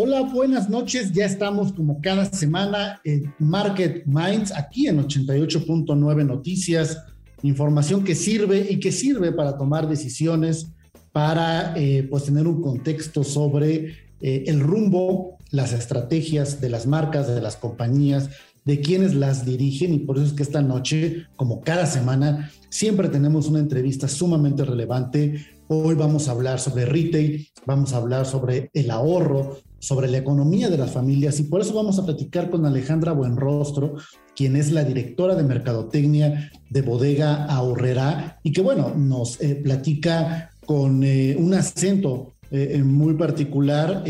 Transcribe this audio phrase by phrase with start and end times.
[0.00, 1.10] Hola, buenas noches.
[1.10, 7.02] Ya estamos como cada semana en Market Minds, aquí en 88.9 Noticias.
[7.42, 10.68] Información que sirve y que sirve para tomar decisiones,
[11.10, 17.26] para eh, pues tener un contexto sobre eh, el rumbo, las estrategias de las marcas,
[17.26, 18.30] de las compañías,
[18.64, 19.94] de quienes las dirigen.
[19.94, 24.64] Y por eso es que esta noche, como cada semana, siempre tenemos una entrevista sumamente
[24.64, 25.44] relevante.
[25.66, 30.68] Hoy vamos a hablar sobre retail, vamos a hablar sobre el ahorro, sobre la economía
[30.68, 33.96] de las familias y por eso vamos a platicar con Alejandra Buenrostro,
[34.34, 40.50] quien es la directora de Mercadotecnia de Bodega Ahorrera y que bueno, nos eh, platica
[40.66, 44.04] con eh, un acento eh, muy particular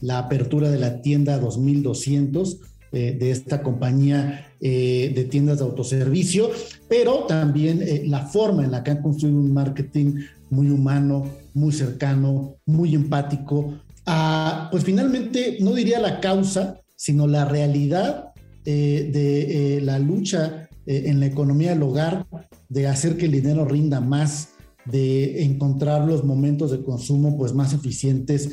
[0.00, 2.60] la apertura de la tienda 2200
[2.92, 6.50] de esta compañía de tiendas de autoservicio,
[6.88, 10.14] pero también la forma en la que han construido un marketing
[10.50, 18.32] muy humano, muy cercano, muy empático, pues finalmente, no diría la causa, sino la realidad
[18.66, 22.26] eh, de eh, la lucha eh, en la economía del hogar,
[22.70, 24.54] de hacer que el dinero rinda más,
[24.86, 28.50] de encontrar los momentos de consumo pues más eficientes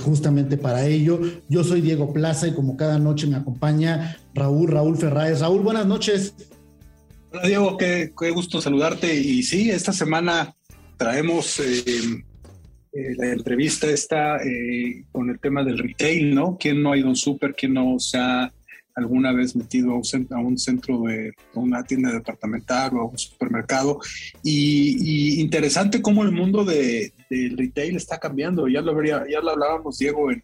[0.00, 1.18] justamente para ello.
[1.48, 5.40] Yo soy Diego Plaza y como cada noche me acompaña Raúl, Raúl Ferráez.
[5.40, 6.34] Raúl, buenas noches.
[7.32, 9.14] Hola Diego, qué, gusto saludarte.
[9.14, 10.54] Y sí, esta semana
[10.98, 11.58] traemos
[13.16, 16.56] la entrevista está eh, con el tema del retail, ¿no?
[16.58, 17.54] ¿Quién no ha ido a un súper?
[17.54, 18.52] ¿Quién no se ha
[18.94, 19.96] alguna vez metido a
[20.40, 24.00] un, centro, de una tienda departamental o a un supermercado?
[24.42, 28.66] Y, interesante cómo el mundo de, del retail está cambiando.
[28.68, 30.42] Ya lo, habría, ya lo hablábamos, Diego, en,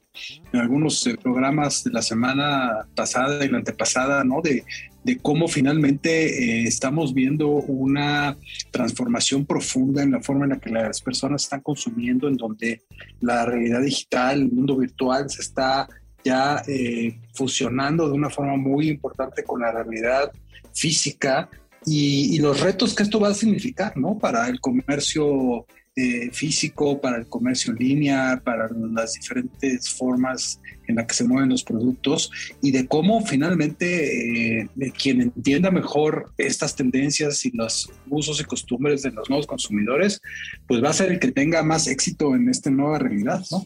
[0.52, 4.40] algunos eh, programas de la semana pasada y la antepasada, ¿no?
[4.40, 4.64] De,
[5.04, 8.36] de cómo finalmente eh, estamos viendo una
[8.70, 12.82] transformación profunda en la forma en la que las personas están consumiendo, en donde
[13.20, 15.86] la realidad digital, el mundo virtual se está
[16.24, 20.32] ya eh, fusionando de una forma muy importante con la realidad
[20.72, 21.50] física
[21.84, 24.18] y, y, los retos que esto va a significar, ¿no?
[24.18, 30.96] Para el comercio eh, físico, para el comercio en línea, para las diferentes formas en
[30.96, 34.68] las que se mueven los productos y de cómo finalmente eh,
[35.00, 40.20] quien entienda mejor estas tendencias y los usos y costumbres de los nuevos consumidores,
[40.66, 43.64] pues va a ser el que tenga más éxito en esta nueva realidad, ¿no?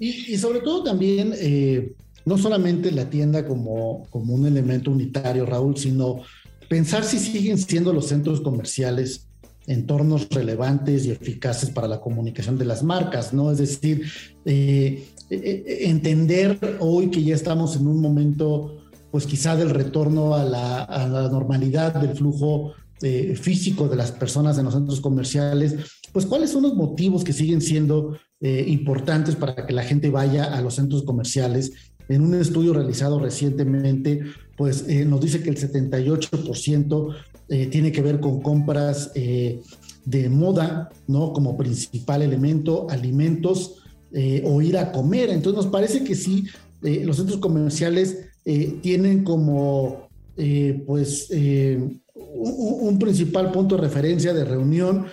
[0.00, 1.92] Y, sobre todo también, eh,
[2.24, 6.22] no solamente la tienda como, como un elemento unitario, Raúl, sino
[6.68, 9.28] pensar si siguen siendo los centros comerciales
[9.66, 13.50] entornos relevantes y eficaces para la comunicación de las marcas, ¿no?
[13.50, 14.06] Es decir,
[14.44, 18.76] eh, eh, eh, entender hoy que ya estamos en un momento,
[19.10, 22.72] pues quizá del retorno a la, normalidad del flujo
[23.34, 25.74] físico de las personas en los centros comerciales,
[26.12, 30.62] pues cuáles son los motivos que siguen siendo importantes para que la gente vaya a
[30.62, 31.72] los centros comerciales.
[32.08, 34.22] En un estudio realizado recientemente,
[34.56, 37.14] pues nos dice que el 78%
[37.48, 39.60] eh, tiene que ver con compras eh,
[40.04, 41.32] de moda, ¿no?
[41.32, 45.30] Como principal elemento, alimentos eh, o ir a comer.
[45.30, 46.46] Entonces nos parece que sí,
[46.80, 48.18] los centros comerciales
[48.80, 50.08] tienen como,
[50.86, 55.06] pues, un, un, principal punto de referencia de reunión,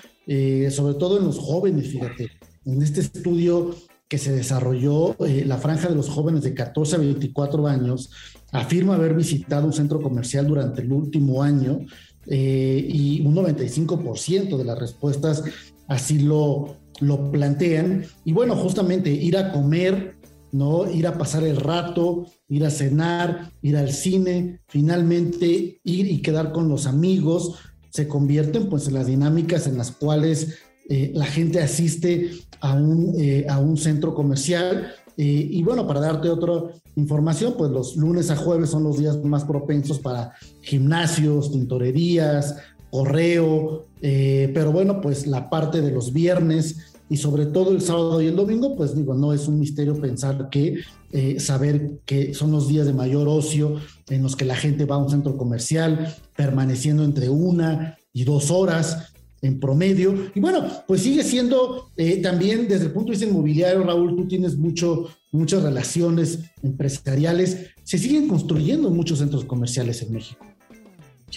[0.69, 2.29] sobre todo en los jóvenes, fíjate.
[2.65, 3.74] En este estudio
[4.07, 8.12] que se desarrolló, la franja de los jóvenes de 14 a 24 años
[8.53, 11.79] afirma haber visitado un centro comercial durante el último año
[12.27, 15.44] eh, y un 95% de las respuestas
[15.88, 18.05] así lo, lo plantean.
[18.23, 20.15] Y bueno, justamente ir a comer,
[20.51, 20.89] ¿no?
[20.89, 26.51] Ir a pasar el rato, ir a cenar, ir al cine, finalmente ir y quedar
[26.51, 27.55] con los amigos,
[27.89, 30.59] se convierten pues en las dinámicas en las cuales
[30.89, 36.30] eh, la gente asiste a un, eh, a un centro comercial Y bueno, para darte
[36.30, 36.54] otra
[36.95, 42.56] información, pues los lunes a jueves son los días más propensos para gimnasios, tintorerías,
[42.94, 48.21] correo, eh, pero bueno, pues la parte de los viernes y sobre todo el sábado
[48.21, 50.81] y el domingo, pues digo, no es un misterio pensar que
[51.12, 53.77] eh, saber que son los días de mayor ocio
[54.10, 58.51] en los que la gente va a un centro comercial permaneciendo entre una y dos
[58.51, 59.12] horas
[59.44, 60.31] en promedio.
[60.34, 64.28] Y bueno, pues sigue siendo eh, también desde el punto de vista inmobiliario, Raúl, tú
[64.28, 67.68] tienes mucho, muchas relaciones empresariales.
[67.84, 70.45] Se siguen construyendo muchos centros comerciales en México.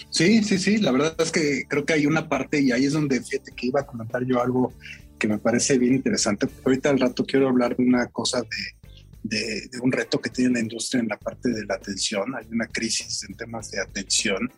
[0.09, 2.93] Sí, sí, sí, la verdad es que creo que hay una parte y ahí es
[2.93, 4.73] donde fíjate que iba a comentar yo algo
[5.17, 6.47] que me parece bien interesante.
[6.63, 8.47] Ahorita al rato quiero hablar de una cosa de,
[9.27, 12.35] de, un reto que tiene la industria en la parte de la atención.
[12.35, 14.51] Hay una crisis en temas de atención.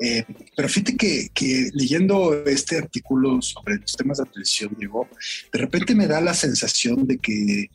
[0.00, 0.24] Eh,
[0.56, 5.08] pero fíjate que, que, leyendo este artículo sobre los temas de atención, Diego,
[5.52, 7.70] de repente me da la sensación de que,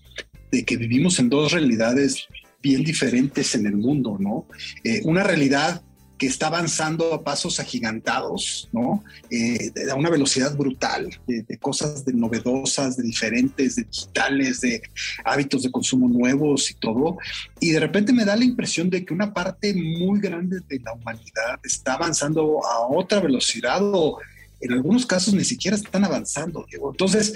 [0.52, 2.28] de que vivimos en dos realidades
[2.62, 4.48] bien diferentes en el mundo, ¿no?
[4.84, 5.82] Eh, una realidad
[6.22, 9.04] que está avanzando a pasos agigantados, ¿no?
[9.32, 14.84] Eh, a una velocidad brutal, de, cosas de novedosas, de diferentes, de digitales, de
[15.26, 17.18] hábitos de consumo nuevos y todo.
[17.60, 20.94] Y de repente me da la impresión de que una parte muy grande de la
[20.94, 24.20] humanidad está avanzando a otra velocidad o
[24.60, 26.92] en algunos casos ni siquiera están avanzando, Diego.
[26.92, 27.34] Entonces,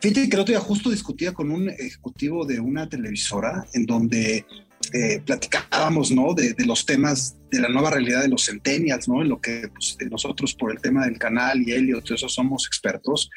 [0.00, 4.44] fíjate que el otro día justo discutía con un ejecutivo de una televisora en donde
[4.92, 6.34] eh, platicábamos, ¿no?
[6.34, 9.22] De, los temas de la nueva realidad de los centennials, ¿no?
[9.22, 13.30] En lo que pues, nosotros por el tema del canal y Elliot, eso somos expertos.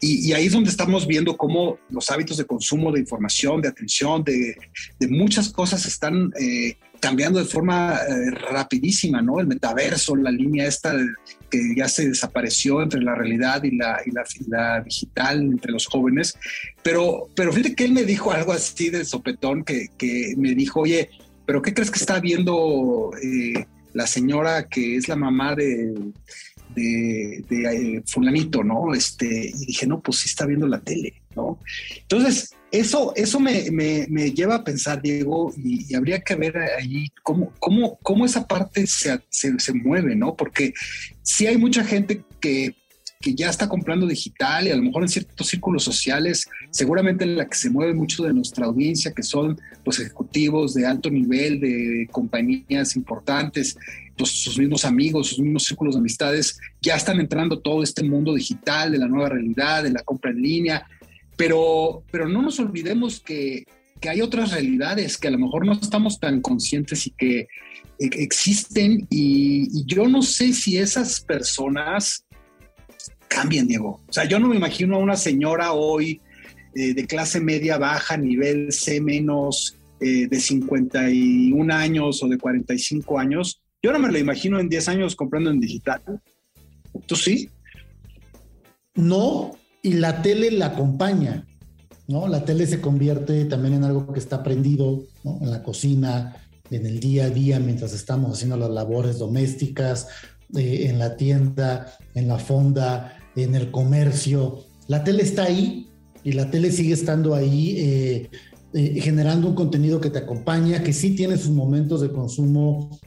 [0.00, 4.24] Y, ahí es donde estamos viendo cómo los hábitos de consumo de información, de atención,
[4.24, 4.56] de,
[4.98, 9.40] de muchas cosas están eh, cambiando de forma eh, rapidísima, ¿no?
[9.40, 10.94] El metaverso, la línea esta
[11.52, 14.10] que ya se desapareció entre la realidad y la, y
[14.48, 16.34] la, digital entre los jóvenes.
[16.82, 20.80] Pero, pero fíjate que él me dijo algo así de sopetón que, que me dijo,
[20.80, 21.10] oye,
[21.44, 25.92] ¿pero qué crees que está viendo eh, la señora que es la mamá de,
[26.74, 28.94] de, eh, fulanito, ¿no?
[28.94, 31.58] Este, y dije, no, pues sí está viendo la tele, ¿no?
[32.02, 33.68] Entonces, eso, eso me,
[34.34, 39.20] lleva a pensar, Diego, y, habría que ver ahí cómo, cómo, cómo esa parte se,
[39.28, 40.34] se, mueve, ¿no?
[40.34, 40.72] Porque
[41.22, 42.74] si hay mucha gente que,
[43.20, 47.36] que, ya está comprando digital y a lo mejor en ciertos círculos sociales, seguramente en
[47.36, 51.60] la que se mueve mucho de nuestra audiencia, que son los ejecutivos de alto nivel,
[51.60, 53.76] de compañías importantes,
[54.16, 58.32] pues, sus mismos amigos, sus mismos círculos de amistades, ya están entrando todo este mundo
[58.34, 60.86] digital, de la nueva realidad, de la compra en línea
[61.36, 63.64] pero, pero no nos olvidemos que,
[64.00, 67.48] que hay otras realidades que a lo mejor no estamos tan conscientes y que e,
[67.98, 72.24] existen y, yo no sé si esas personas
[73.28, 74.00] cambian, Diego.
[74.06, 76.20] O sea, yo no me imagino a una señora hoy
[76.74, 83.18] eh, de clase media baja, nivel C menos, eh, de 51 años o de 45
[83.18, 83.62] años.
[83.82, 86.02] Yo no me la imagino en 10 años comprando en digital.
[87.06, 87.48] ¿Tú sí?
[88.94, 91.46] No, y la tele la acompaña,
[92.06, 92.28] ¿no?
[92.28, 95.02] La tele se convierte también en algo que está prendido.
[95.24, 96.36] En la cocina,
[96.70, 100.08] en el día a día, mientras estamos haciendo las labores domésticas,
[100.54, 104.64] eh, en la tienda, en la fonda, en el comercio.
[104.86, 105.88] La tele está ahí
[106.22, 107.74] y la tele sigue estando ahí.
[107.78, 108.30] Eh,
[108.74, 112.98] eh, generando un contenido que te acompaña, que sí tiene sus momentos de consumo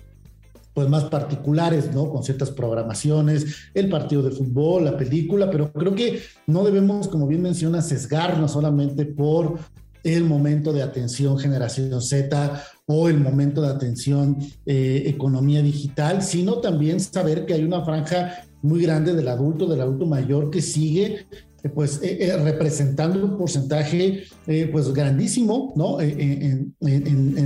[0.76, 2.10] pues más particulares, ¿no?
[2.10, 7.28] Con ciertas programaciones, el partido de fútbol, la película, pero creo que no debemos, como
[7.28, 9.58] bien menciona, sesgarnos solamente por
[10.04, 16.60] el momento de atención generación Z o el momento de atención eh, economía digital, sino
[16.60, 21.26] también saber que hay una franja muy grande del adulto, del adulto mayor que sigue
[21.70, 24.26] pues eh, eh, representando un porcentaje
[24.72, 26.00] pues grandísimo, ¿no?
[26.00, 26.76] En,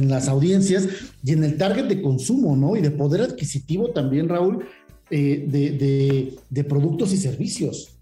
[0.09, 0.88] las audiencias
[1.23, 2.75] y en el target de consumo, ¿no?
[2.75, 4.65] Y de poder adquisitivo también, Raúl,
[5.09, 7.95] de, de, productos y servicios.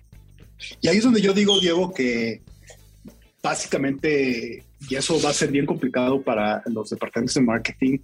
[0.82, 2.42] Y ahí es donde yo digo, Diego, que
[3.44, 8.00] básicamente, y eso va a ser bien complicado para los departamentos de marketing,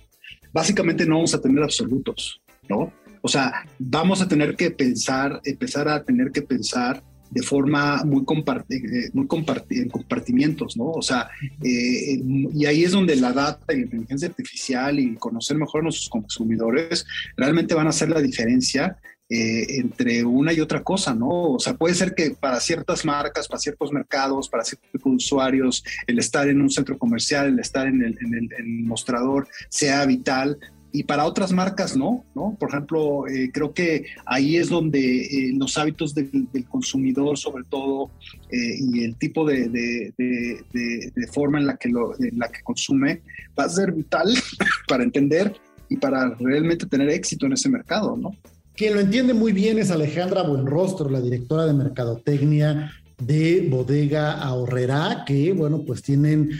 [0.54, 2.94] básicamente no vamos a tener absolutos, ¿no?
[3.22, 7.02] O sea, vamos a tener que pensar, empezar a tener que pensar
[7.34, 8.24] de forma muy,
[8.70, 9.28] eh, muy
[9.70, 10.92] en compartimientos, ¿no?
[10.92, 11.30] O sea,
[11.64, 12.22] eh,
[12.54, 16.10] y ahí es donde la data y la inteligencia artificial y conocer mejor a nuestros
[16.10, 18.98] consumidores realmente van a hacer la diferencia
[19.30, 21.54] eh, entre una y otra cosa, ¿no?
[21.54, 26.20] O sea, puede ser que para ciertas marcas, para ciertos mercados, para ciertos usuarios, el
[26.20, 30.60] estar en un centro comercial, el estar en el, en el mostrador sea vital,
[30.96, 32.56] y para otras marcas no, ¿no?
[32.60, 38.12] Por ejemplo, eh, creo que ahí es donde eh, los hábitos del, consumidor, sobre todo,
[38.52, 43.22] eh, y el tipo de, de, forma en la, que lo, en la que consume,
[43.60, 44.28] va a ser vital
[44.88, 45.56] para entender
[45.90, 48.38] y para realmente tener éxito en ese mercado, ¿no?
[48.76, 55.24] Quien lo entiende muy bien es Alejandra Buenrostro, la directora de Mercadotecnia de Bodega Ahorrera,
[55.26, 56.52] que, bueno, pues tienen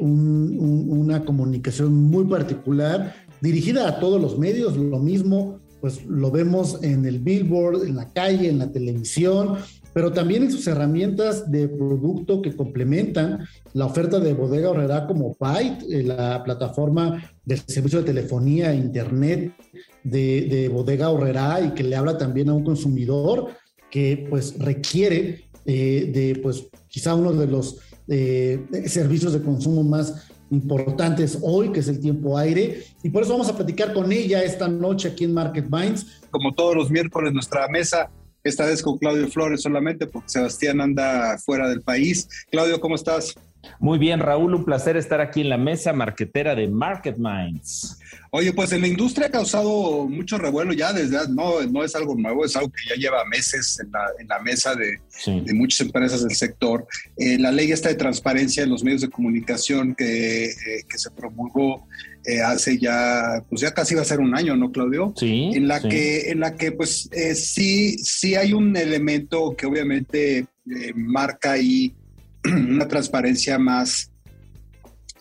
[0.00, 7.04] una comunicación muy particular dirigida a todos los medios, lo mismo, pues lo vemos en
[7.04, 9.56] el billboard, en la calle, en la televisión,
[9.92, 13.40] pero también en sus herramientas de producto que complementan
[13.74, 18.76] la oferta de Bodega Horrera como Byte, eh, la plataforma de servicio de telefonía e
[18.76, 19.52] internet
[20.04, 23.48] de, Bodega Horrera y que le habla también a un consumidor
[23.90, 30.28] que pues requiere eh, de pues quizá uno de los eh, servicios de consumo más
[30.52, 32.84] importantes hoy, que es el tiempo aire.
[33.02, 36.22] Y por eso vamos a platicar con ella esta noche aquí en Market Minds.
[36.30, 38.10] Como todos los miércoles, nuestra mesa,
[38.44, 42.28] esta vez con Claudio Flores solamente, porque Sebastián anda fuera del país.
[42.50, 43.34] Claudio, ¿cómo estás?
[43.78, 47.98] Muy bien, Raúl, un placer estar aquí en la mesa marquetera de Market Minds.
[48.30, 52.14] Oye, pues en la industria ha causado mucho revuelo ya desde, no, no es algo
[52.14, 55.82] nuevo, es algo que ya lleva meses en la, en la mesa de, de, muchas
[55.82, 56.86] empresas del sector.
[57.18, 60.54] Eh, la ley esta de transparencia en los medios de comunicación que, eh,
[60.88, 61.86] que se promulgó
[62.24, 65.12] eh, hace ya, pues ya casi va a ser un año, ¿no, Claudio?
[65.16, 65.50] Sí.
[65.54, 70.46] En la que, en la que pues sí, sí hay un elemento que obviamente
[70.94, 71.94] marca ahí
[72.70, 74.10] una transparencia más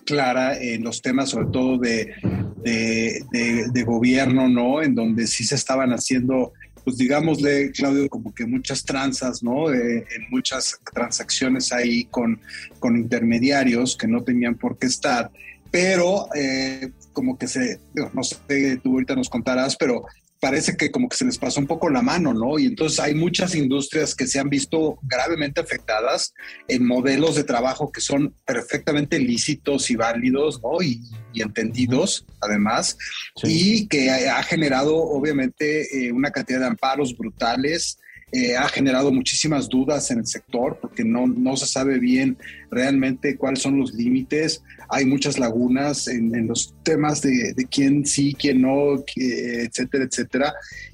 [0.06, 2.14] clara en los temas, sobre todo de,
[2.62, 4.82] de, gobierno, ¿no?
[4.82, 9.72] En donde sí se estaban haciendo, pues digámosle, Claudio, como que muchas tranzas, ¿no?
[9.72, 12.42] en muchas transacciones ahí con,
[12.80, 15.32] con intermediarios que no tenían por qué estar,
[15.72, 17.80] pero eh, como que se,
[18.14, 20.04] no sé, tú ahorita nos contarás, pero
[20.42, 22.58] parece que como que se les pasó un poco la mano, ¿no?
[22.58, 26.34] Y entonces hay muchas industrias que se han visto gravemente afectadas
[26.68, 30.82] en modelos de trabajo que son perfectamente lícitos y válidos, ¿no?
[30.82, 31.00] Y,
[31.36, 32.98] entendidos, además,
[33.44, 38.00] y que ha, generado, obviamente, eh, una cantidad de amparos brutales.
[38.34, 42.38] Eh, ha generado muchísimas dudas en el sector porque no, no se sabe bien
[42.70, 48.62] realmente cuáles son los límites hay muchas lagunas en, los temas de, quién sí, quién
[48.62, 50.54] no, etcétera, etcétera.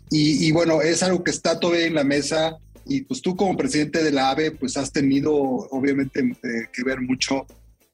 [0.10, 4.04] Y, bueno, es algo que está todavía en la mesa y pues tú como presidente
[4.04, 7.46] de la AVE, pues has tenido obviamente eh, que ver mucho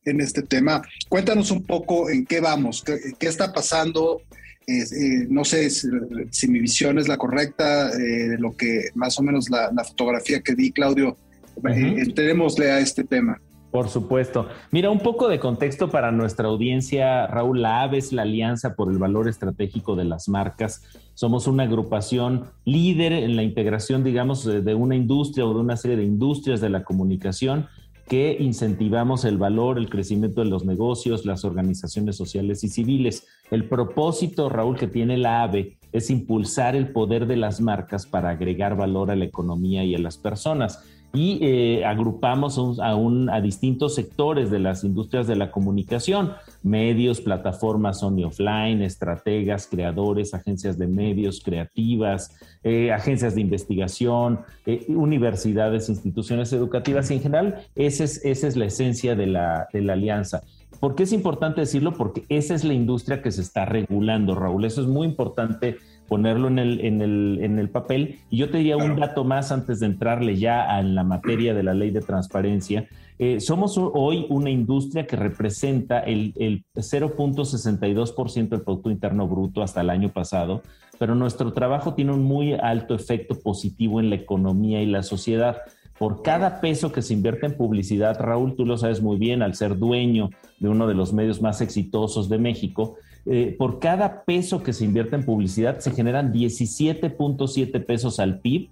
[0.05, 0.83] en este tema.
[1.07, 4.21] Cuéntanos un poco en qué vamos, qué, está pasando.
[4.67, 9.24] Eh, no sé si, mi visión es la correcta, eh, de lo que más o
[9.24, 11.17] menos la, fotografía que di, Claudio,
[11.63, 13.39] enterémosle a este tema.
[13.72, 14.50] Por supuesto.
[14.70, 17.25] Mira, un poco de contexto para nuestra audiencia.
[17.25, 20.84] Raúl, la AVE es la Alianza por el Valor Estratégico de las Marcas.
[21.15, 25.98] Somos una agrupación líder en la integración, digamos, de una industria o de una serie
[25.98, 27.67] de industrias de la comunicación
[28.07, 33.25] que incentivamos el valor, el crecimiento de los negocios, las organizaciones sociales y civiles.
[33.50, 38.29] El propósito, Raúl, que tiene la AVE es impulsar el poder de las marcas para
[38.29, 40.83] agregar valor a la economía y a las personas
[41.15, 48.22] y eh, agrupamos a, distintos sectores de las industrias de la comunicación, medios, plataformas on
[48.24, 57.12] offline, estrategas, creadores, agencias de medios, creativas, eh, agencias de investigación, eh, universidades, instituciones educativas
[57.12, 60.41] y en general esa es, esa es la esencia de la, de la alianza.
[60.79, 61.93] ¿Por qué es importante decirlo?
[61.93, 64.65] Porque esa es la industria que se está regulando, Raúl.
[64.65, 68.19] Eso es muy importante ponerlo en el, en el, en el papel.
[68.29, 71.63] Y yo te diría un dato más antes de entrarle ya a la materia de
[71.63, 72.88] la ley de transparencia.
[73.19, 79.81] Eh, somos hoy una industria que representa el, el 0.62% del Producto Interno Bruto hasta
[79.81, 80.62] el año pasado,
[81.00, 85.57] pero nuestro trabajo tiene un muy alto efecto positivo en la economía y la sociedad.
[85.98, 89.53] Por cada peso que se invierte en publicidad, Raúl, tú lo sabes muy bien, al
[89.53, 94.63] ser dueño de uno de los medios más exitosos de México, eh, por cada peso
[94.63, 98.69] que se invierte en publicidad se generan 17.7 pesos al PIB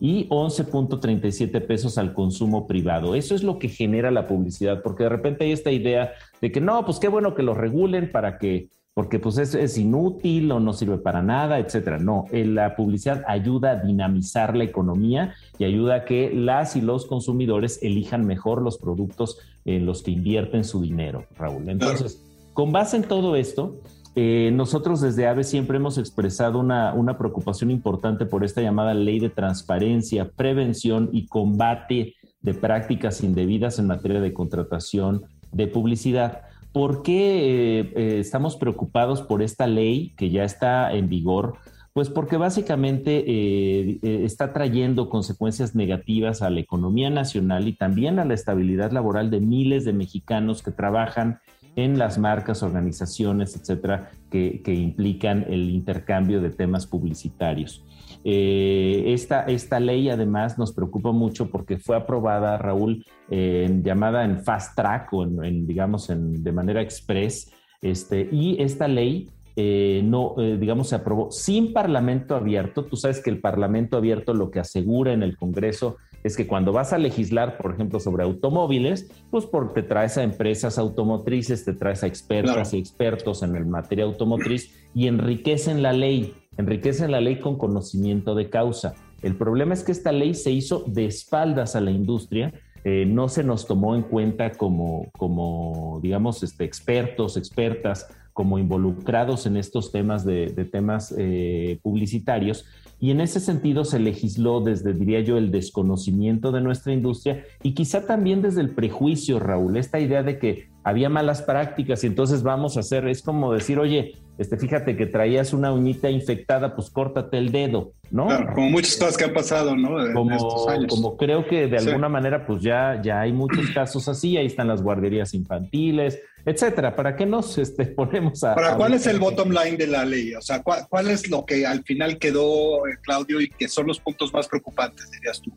[0.00, 3.16] y 11.37 pesos al consumo privado.
[3.16, 6.60] Eso es lo que genera la publicidad, porque de repente hay esta idea de que
[6.60, 10.60] no, pues qué bueno que lo regulen para que, porque pues es, es inútil o
[10.60, 11.98] no sirve para nada, etcétera.
[11.98, 16.80] No, eh, la publicidad ayuda a dinamizar la economía y ayuda a que las y
[16.80, 21.68] los consumidores elijan mejor los productos en los que invierten su dinero, Raúl.
[21.68, 22.27] Entonces,
[22.58, 23.82] con base en todo esto,
[24.16, 29.20] eh, nosotros desde AVE siempre hemos expresado una, una, preocupación importante por esta llamada ley
[29.20, 35.22] de transparencia, prevención y combate de prácticas indebidas en materia de contratación
[35.52, 36.40] de publicidad.
[36.72, 41.58] ¿Por qué eh, eh, estamos preocupados por esta ley que ya está en vigor?
[41.92, 48.34] Pues porque básicamente está trayendo consecuencias negativas a la economía nacional y también a la
[48.34, 51.40] estabilidad laboral de miles de mexicanos que trabajan
[51.76, 57.84] en las marcas, organizaciones, etcétera, que, implican el intercambio de temas publicitarios.
[58.24, 65.12] esta, esta, ley además nos preocupa mucho porque fue aprobada, Raúl, llamada en fast track
[65.12, 67.52] o en, digamos en, de manera express.
[67.80, 69.28] Este, y esta ley
[69.60, 72.84] eh, no, eh, digamos, se aprobó sin parlamento abierto.
[72.84, 76.72] Tú sabes que el parlamento abierto lo que asegura en el Congreso es que cuando
[76.72, 81.72] vas a legislar, por ejemplo, sobre automóviles, pues porque te traes a empresas automotrices, te
[81.72, 87.20] traes a expertas y expertos en el materia automotriz y enriquecen la ley, enriquecen la
[87.20, 88.94] ley con conocimiento de causa.
[89.22, 92.52] El problema es que esta ley se hizo de espaldas a la industria
[92.84, 99.46] eh, no se nos tomó en cuenta como, como digamos, este, expertos, expertas, como involucrados
[99.46, 102.66] en estos temas de, temas eh, publicitarios.
[103.00, 107.74] Y en ese sentido se legisló desde, diría yo, el desconocimiento de nuestra industria y
[107.74, 112.42] quizá también desde el prejuicio, Raúl, esta idea de que había malas prácticas y entonces
[112.42, 116.90] vamos a hacer, es como decir, oye, este, fíjate que traías una uñita infectada, pues
[116.90, 118.28] córtate el dedo, ¿no?
[118.28, 119.96] Claro, como muchas cosas que han pasado, ¿no?
[120.14, 124.68] como, creo que de alguna manera, pues ya, ya hay muchos casos así, ahí están
[124.68, 126.94] las guarderías infantiles, etcétera.
[126.94, 128.54] ¿Para qué nos este, ponemos a...
[128.54, 130.32] ¿Para cuál es el bottom line de la ley?
[130.34, 133.88] O sea, ¿cuál, ¿cuál, es lo que al final quedó, eh, Claudio, y que son
[133.88, 135.52] los puntos más preocupantes, dirías tú?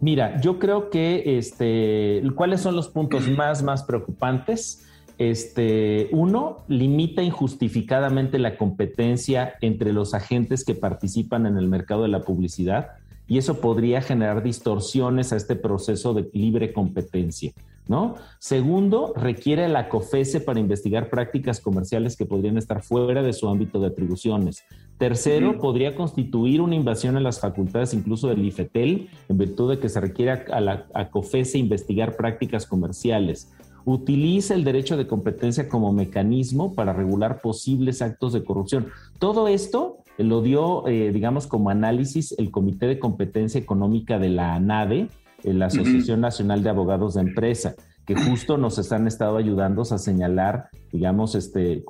[0.00, 4.84] Mira, yo creo que este, ¿cuáles son los puntos más, más preocupantes?
[5.18, 12.08] Este, uno, limita injustificadamente la competencia entre los agentes que participan en el mercado de
[12.08, 12.90] la publicidad
[13.28, 17.52] y eso podría generar distorsiones a este proceso de libre competencia.
[17.88, 18.16] ¿No?
[18.40, 23.78] Segundo, requiere la COFESE para investigar prácticas comerciales que podrían estar fuera de su ámbito
[23.78, 24.64] de atribuciones.
[24.98, 29.88] Tercero, podría constituir una invasión en las facultades incluso del IFETEL, en virtud de que
[29.88, 33.52] se requiere a la a COFESE investigar prácticas comerciales.
[33.86, 38.88] Utiliza el derecho de competencia como mecanismo para regular posibles actos de corrupción.
[39.18, 44.54] Todo esto lo dio, eh, digamos, como análisis el Comité de Competencia Económica de la
[44.54, 45.08] ANADE,
[45.44, 50.68] la Asociación Nacional de Abogados de Empresa, que justo nos están estado ayudando a señalar,
[50.92, 51.84] digamos, este,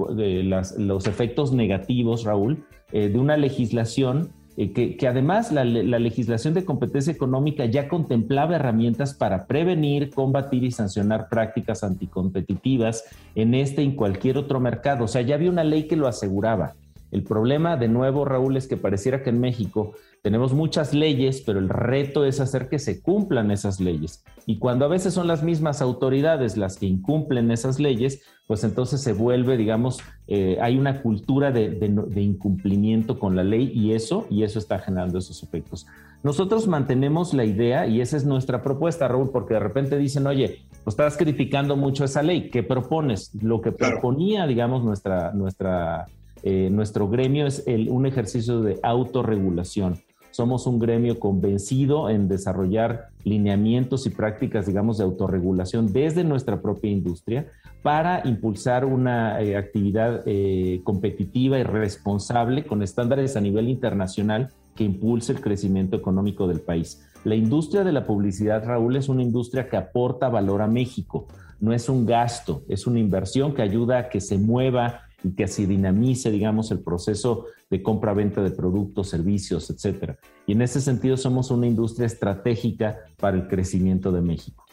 [0.78, 7.12] los efectos negativos, Raúl, eh, de una legislación eh, que, además la, legislación de competencia
[7.12, 13.96] económica ya contemplaba herramientas para prevenir, combatir y sancionar prácticas anticompetitivas en este y en
[13.96, 15.04] cualquier otro mercado.
[15.04, 16.74] O sea, ya había una ley que lo aseguraba.
[17.12, 19.92] El problema, de nuevo, Raúl, es que pareciera que en México
[20.26, 24.24] tenemos muchas leyes, pero el reto es hacer que se cumplan esas leyes.
[24.44, 29.00] Y cuando a veces son las mismas autoridades las que incumplen esas leyes, pues entonces
[29.00, 31.78] se vuelve, digamos, eh, hay una cultura de,
[32.16, 35.86] incumplimiento con la ley y eso, y eso está generando esos efectos.
[36.24, 40.62] Nosotros mantenemos la idea, y esa es nuestra propuesta, Raúl, porque de repente dicen, oye,
[40.82, 43.32] pues estás criticando mucho esa ley, ¿qué propones?
[43.40, 46.08] Lo que proponía, digamos, nuestra, nuestra,
[46.42, 50.04] eh, nuestro gremio es el, un ejercicio de autorregulación
[50.36, 56.90] somos un gremio convencido en desarrollar lineamientos y prácticas, digamos, de autorregulación desde nuestra propia
[56.90, 57.46] industria
[57.82, 64.84] para impulsar una eh, actividad eh, competitiva y responsable con estándares a nivel internacional que
[64.84, 67.02] impulse el crecimiento económico del país.
[67.24, 71.28] La industria de la publicidad, Raúl, es una industria que aporta valor a México.
[71.60, 75.44] No es un gasto, es una inversión que ayuda a que se mueva y que
[75.44, 80.18] así dinamice, digamos, el proceso de compra-venta de productos, servicios, etcétera.
[80.46, 84.65] Y en ese sentido somos una industria estratégica para el crecimiento de México.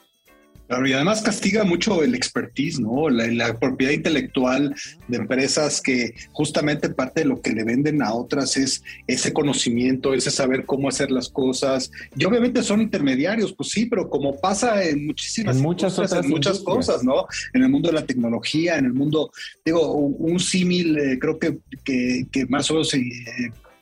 [0.67, 3.09] Claro, y además castiga mucho el expertise, ¿no?
[3.09, 4.73] La, propiedad intelectual
[5.07, 10.13] de empresas que justamente parte de lo que le venden a otras es ese conocimiento,
[10.13, 11.91] ese saber cómo hacer las cosas.
[12.15, 16.59] Y obviamente son intermediarios, pues sí, pero como pasa en muchísimas muchas otras en muchas
[16.59, 17.25] cosas, ¿no?
[17.53, 19.31] En el mundo de la tecnología, en el mundo,
[19.65, 23.01] digo, un, símil, eh, creo que, que, más o menos eh,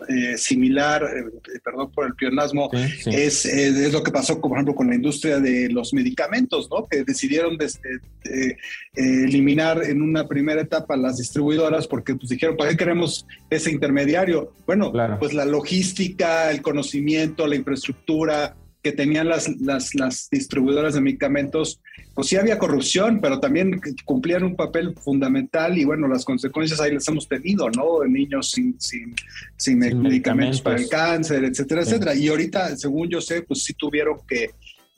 [0.07, 2.69] eh, similar, eh, perdón por el pionasmo,
[3.05, 6.87] Es, es, lo que pasó, por ejemplo, con la industria de los medicamentos, ¿no?
[6.87, 8.57] Que decidieron eh,
[8.95, 14.53] eliminar en una primera etapa las distribuidoras porque pues dijeron, ¿para qué queremos ese intermediario?
[14.65, 21.01] Bueno, pues la logística, el conocimiento, la infraestructura, que tenían las, las, las, distribuidoras de
[21.01, 21.79] medicamentos,
[22.15, 26.93] pues sí había corrupción, pero también cumplían un papel fundamental y bueno, las consecuencias ahí
[26.93, 28.03] las hemos tenido, ¿no?
[28.05, 29.13] Niños sin, sin,
[29.55, 32.15] sin, medicamentos, para el cáncer, etcétera, etcétera.
[32.15, 34.51] Y ahorita, según yo sé, pues sí tuvieron que,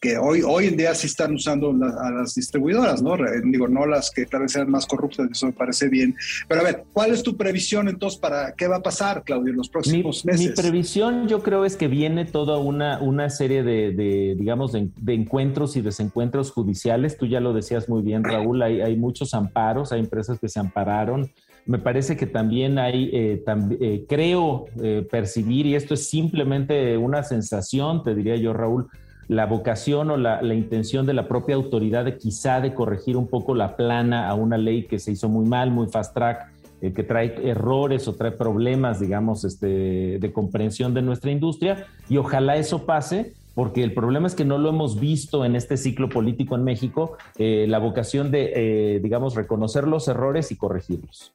[0.04, 3.16] que hoy, hoy en día sí están usando a las distribuidoras, ¿no?
[3.46, 6.14] Digo, no las que tal vez sean más corruptas, eso me parece bien.
[6.50, 9.58] Pero a ver, ¿cuál es tu previsión entonces para qué va a pasar, Claudio, en
[9.58, 10.50] los próximos meses?
[10.50, 15.78] Mi previsión yo creo es que viene toda una, una serie de, digamos, de, encuentros
[15.78, 17.18] y desencuentros judiciales.
[17.18, 20.60] Tú ya lo decías muy bien, Raúl, hay, hay muchos amparos, hay empresas que se
[20.60, 21.32] ampararon.
[21.66, 23.44] Me parece que también hay, eh,
[23.80, 28.90] eh, creo eh, percibir, y esto es simplemente una sensación, te diría yo, Raúl,
[29.28, 33.56] la vocación o la, intención de la propia autoridad de quizá de corregir un poco
[33.56, 37.04] la plana a una ley que se hizo muy mal, muy fast track, eh, que
[37.04, 41.86] trae errores o trae problemas, digamos, este, de comprensión de nuestra industria.
[42.10, 45.78] Y ojalá eso pase, porque el problema es que no lo hemos visto en este
[45.78, 51.34] ciclo político en México, eh, la vocación de, eh, digamos, reconocer los errores y corregirlos.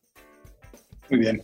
[1.11, 1.43] Muy bien.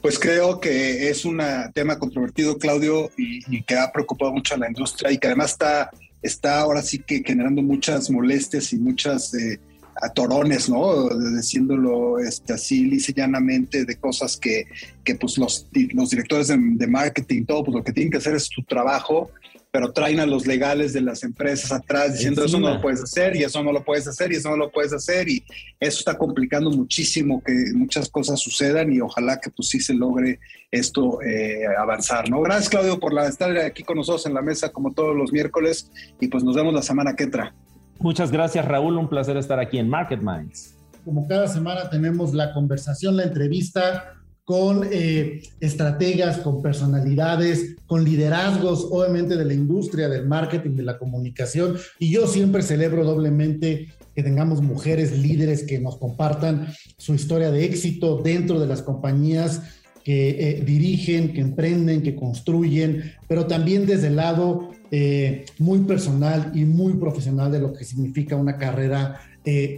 [0.00, 1.40] Pues creo que es un
[1.74, 5.90] tema controvertido, Claudio, y, que ha preocupado mucho a la industria y que además está,
[6.22, 9.60] está ahora sí que generando muchas molestias y muchas eh,
[10.00, 11.08] atorones, ¿no?
[11.36, 14.64] Diciéndolo este, así lisa llanamente de cosas que,
[15.04, 18.34] que pues los, los directores de, de marketing, todo, pues lo que tienen que hacer
[18.34, 19.30] es su trabajo
[19.72, 23.34] pero traen a los legales de las empresas atrás diciendo eso no lo puedes hacer
[23.34, 25.42] y eso no lo puedes hacer y eso no lo puedes hacer y
[25.80, 30.38] eso está complicando muchísimo que muchas cosas sucedan y ojalá que pues sí se logre
[30.70, 32.42] esto eh, avanzar, ¿no?
[32.42, 35.90] Gracias Claudio por la, estar aquí con nosotros en la mesa como todos los miércoles
[36.20, 37.54] y pues nos vemos la semana que entra.
[37.98, 40.76] Muchas gracias Raúl, un placer estar aquí en Market Minds.
[41.02, 48.88] Como cada semana tenemos la conversación, la entrevista con eh, estrategas, con personalidades, con liderazgos,
[48.90, 51.76] obviamente de la industria, del marketing, de la comunicación.
[51.98, 57.64] Y yo siempre celebro doblemente que tengamos mujeres líderes que nos compartan su historia de
[57.64, 59.62] éxito dentro de las compañías
[60.04, 66.50] que eh, dirigen, que emprenden, que construyen, pero también desde el lado eh, muy personal
[66.52, 69.20] y muy profesional de lo que significa una carrera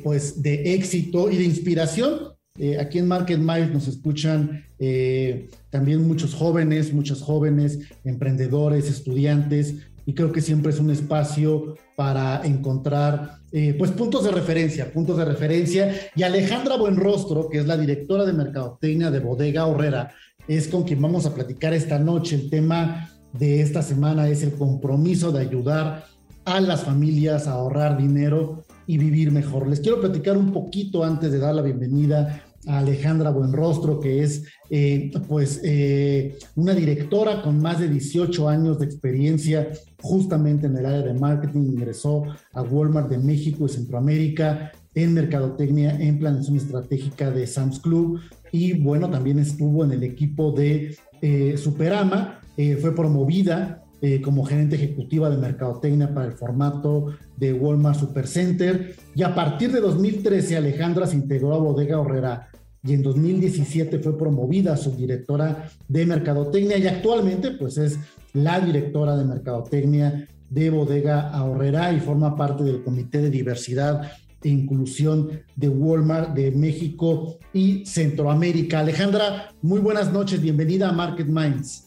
[0.03, 6.07] pues de éxito y de inspiración eh, aquí en Market Minds nos escuchan eh, también
[6.07, 9.75] muchos jóvenes, muchas jóvenes, emprendedores, estudiantes,
[10.07, 15.17] y creo que siempre es un espacio para encontrar eh, pues puntos de referencia, puntos
[15.17, 15.93] de referencia.
[16.15, 20.13] Y Alejandra Buenrostro, que es la directora de Mercadotecnia de Bodega Horrera,
[20.47, 22.37] es con quien vamos a platicar esta noche.
[22.37, 26.05] El tema de esta semana es el compromiso de ayudar
[26.45, 29.69] a las familias a ahorrar dinero y vivir mejor.
[29.69, 34.45] Les quiero platicar un poquito antes de dar la bienvenida a Alejandra Buenrostro, que es
[34.71, 39.69] eh, pues eh, una directora con más de 18 años de experiencia
[40.01, 45.99] justamente en el área de marketing, ingresó a Walmart de México y Centroamérica en mercadotecnia,
[46.01, 48.21] en planeación estratégica de Sam's Club.
[48.53, 52.41] Y bueno, también estuvo en el equipo de eh, Superama,
[52.81, 58.97] fue promovida eh, como gerente ejecutiva de mercadotecnia para el formato de Walmart Supercenter.
[59.15, 62.51] Y a partir de 2013, Alejandra se integró a Bodega Horrera
[62.83, 67.99] y en 2017 fue promovida a subdirectora de mercadotecnia y actualmente pues es
[68.35, 74.03] la directora de mercadotecnia de Bodega Horrera y forma parte del Comité de Diversidad
[74.43, 78.81] e Inclusión de Walmart de México y Centroamérica.
[78.81, 81.84] Alejandra, muy buenas noches, bienvenida a Market Minds.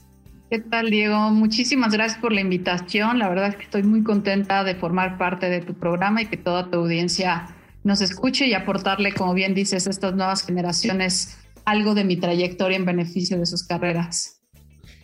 [0.49, 1.29] ¿Qué tal, Diego?
[1.31, 3.19] Muchísimas gracias por la invitación.
[3.19, 6.38] La verdad es que estoy muy contenta de formar parte de tu programa y que
[6.38, 11.95] toda tu audiencia nos escuche y aportarle, como bien dices, a estas nuevas generaciones algo
[11.95, 14.39] de mi trayectoria en beneficio de sus carreras.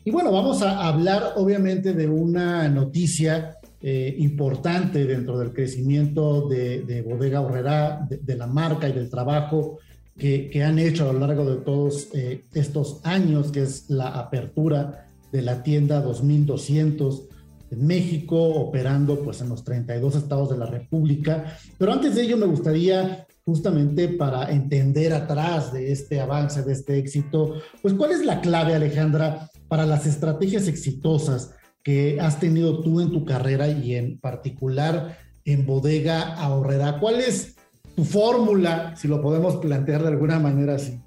[0.06, 7.03] Y bueno, vamos a hablar obviamente de una noticia eh, importante dentro del crecimiento de,
[7.06, 9.79] Bodega Horrera, de, la marca y del trabajo
[10.17, 15.10] que, han hecho a lo largo de todos eh, estos años, que es la apertura
[15.34, 17.24] de la tienda 2200
[17.72, 21.58] en México, operando pues en los 32 estados de la República.
[21.80, 27.00] Pero antes de ello me gustaría justamente para entender atrás de este avance, de este
[27.00, 33.02] éxito, pues cuál es la clave, Alejandra, para las estrategias exitosas que has tenido tú
[33.02, 37.00] en tu carrera y en particular en Bodega Ahorrera.
[37.00, 37.56] ¿Cuál es
[37.96, 41.00] tu fórmula, si lo podemos plantear de alguna manera así?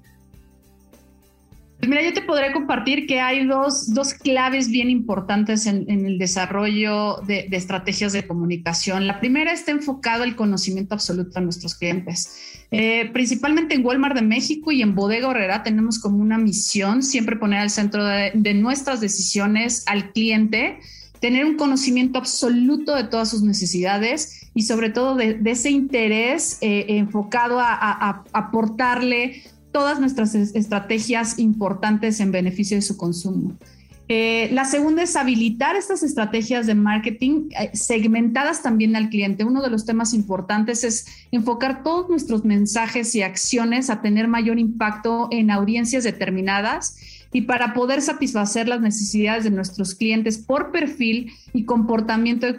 [1.79, 6.17] Pues mira, yo te podré compartir que hay dos, dos claves bien importantes en, el
[6.17, 9.05] desarrollo de, estrategias de comunicación.
[9.05, 12.65] La primera está enfocado al conocimiento absoluto de nuestros clientes.
[12.71, 17.35] Eh, principalmente en Walmart de México y en Bodega Horrera tenemos como una misión siempre
[17.35, 20.79] poner al centro de, nuestras decisiones al cliente,
[21.19, 26.85] tener un conocimiento absoluto de todas sus necesidades y sobre todo de, ese interés eh,
[26.89, 29.43] enfocado a aportarle
[29.77, 33.55] todas nuestras estrategias importantes en beneficio de su consumo.
[34.07, 39.43] Eh, la segunda es habilitar estas estrategias de marketing eh, segmentadas también al cliente.
[39.43, 44.57] Uno de los temas importantes es enfocar todos nuestros mensajes y acciones a tener mayor
[44.57, 46.97] impacto en audiencias determinadas
[47.31, 52.57] y para poder satisfacer las necesidades de nuestros clientes por perfil y comportamiento de,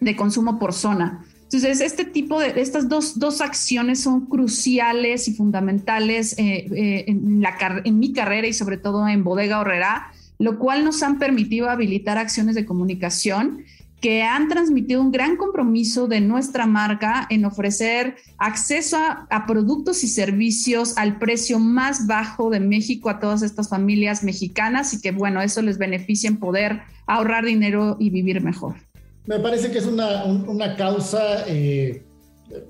[0.00, 1.24] de consumo por zona.
[1.46, 7.82] Entonces, este tipo de, estas dos, dos acciones son cruciales y fundamentales eh, en, la,
[7.84, 12.18] en mi carrera y sobre todo en Bodega Horrera lo cual nos han permitido habilitar
[12.18, 13.64] acciones de comunicación
[14.00, 20.08] que han transmitido un gran compromiso de nuestra marca en ofrecer acceso a, productos y
[20.08, 25.40] servicios al precio más bajo de México a todas estas familias mexicanas y que bueno,
[25.40, 28.76] eso les beneficia en poder ahorrar dinero y vivir mejor.
[29.26, 32.04] Me parece que es una, una causa eh,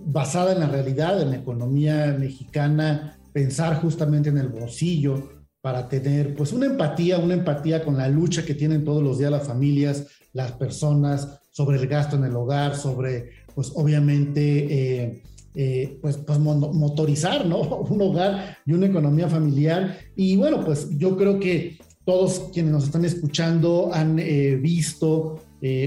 [0.00, 6.34] basada en la realidad, en la economía mexicana, pensar justamente en el bolsillo, para tener
[6.34, 10.06] pues una empatía, una empatía con la lucha que tienen todos los días las familias,
[10.32, 15.22] las personas, sobre el gasto en el hogar, sobre pues obviamente eh,
[15.54, 17.60] eh, pues, pues motorizar, ¿no?
[17.90, 19.98] Un hogar y una economía familiar.
[20.14, 24.16] Y bueno, pues yo creo que todos quienes nos están escuchando han
[24.62, 25.40] visto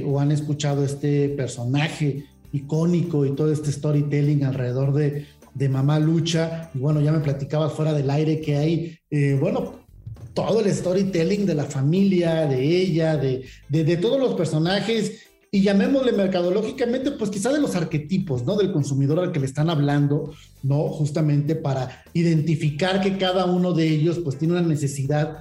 [0.08, 6.72] o han escuchado este personaje icónico y todo este storytelling alrededor de, de Mamá Lucha.
[6.74, 9.80] Y bueno, ya me platicabas fuera del aire que hay, eh, bueno,
[10.34, 15.26] todo el storytelling de la familia, de ella, de, de, todos los personajes.
[15.52, 18.56] Y llamémosle mercadológicamente, pues quizá de los arquetipos, ¿no?
[18.56, 20.89] Del consumidor al que le están hablando, ¿no?
[20.89, 25.39] Justamente para identificar que cada uno de ellos, pues tiene una necesidad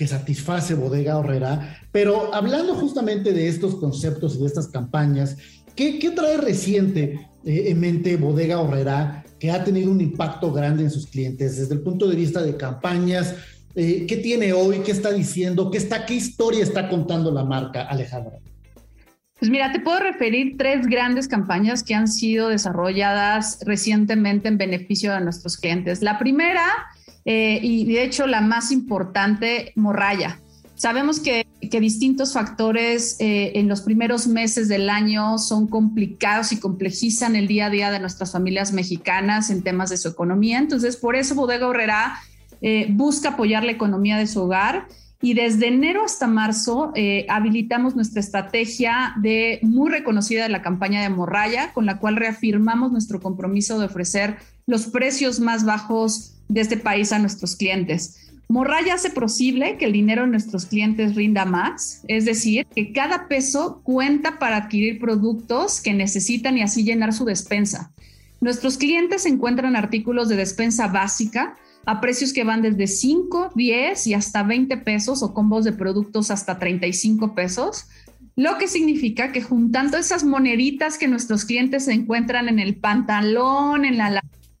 [0.00, 1.76] que satisface Bodega Horrera.
[1.92, 5.36] Pero hablando justamente de estos conceptos y de estas campañas,
[5.76, 10.84] ¿qué, qué trae reciente eh, en mente Bodega Horrera que ha tenido un impacto grande
[10.84, 13.34] en sus clientes desde el punto de vista de campañas.
[13.74, 14.78] Eh, ¿Qué tiene hoy?
[14.78, 15.70] ¿Qué está diciendo?
[15.70, 18.38] ¿Qué, está, ¿Qué historia está contando la marca, Alejandra?
[19.38, 25.12] Pues mira, te puedo referir tres grandes campañas que han sido desarrolladas recientemente en beneficio
[25.12, 26.00] de nuestros clientes.
[26.00, 26.64] La primera,
[27.24, 30.38] eh, y de hecho la más importante, Morraya.
[30.80, 37.36] Sabemos que, distintos factores eh, en los primeros meses del año son complicados y complejizan
[37.36, 40.58] el día a día de nuestras familias mexicanas en temas de su economía.
[40.58, 42.18] Entonces, por eso Bodega Horrera
[42.62, 44.86] eh, busca apoyar la economía de su hogar
[45.20, 51.02] y desde enero hasta marzo eh, habilitamos nuestra estrategia de muy reconocida de la campaña
[51.02, 56.60] de Morraya, con la cual reafirmamos nuestro compromiso de ofrecer los precios más bajos de
[56.60, 58.16] este país a nuestros clientes.
[58.48, 63.28] Morraya hace posible que el dinero de nuestros clientes rinda más, es decir, que cada
[63.28, 67.92] peso cuenta para adquirir productos que necesitan y así llenar su despensa.
[68.40, 74.14] Nuestros clientes encuentran artículos de despensa básica a precios que van desde 5, 10 y
[74.14, 77.86] hasta 20 pesos o combos de productos hasta 35 pesos,
[78.34, 83.96] lo que significa que juntando esas moneditas que nuestros clientes encuentran en el pantalón, en
[83.96, 84.10] la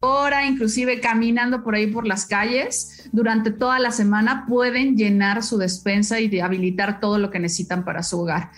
[0.02, 5.58] hora, inclusive caminando por ahí por las calles, durante toda la semana pueden llenar su
[5.58, 8.50] despensa y habilitar todo lo que necesitan para su hogar.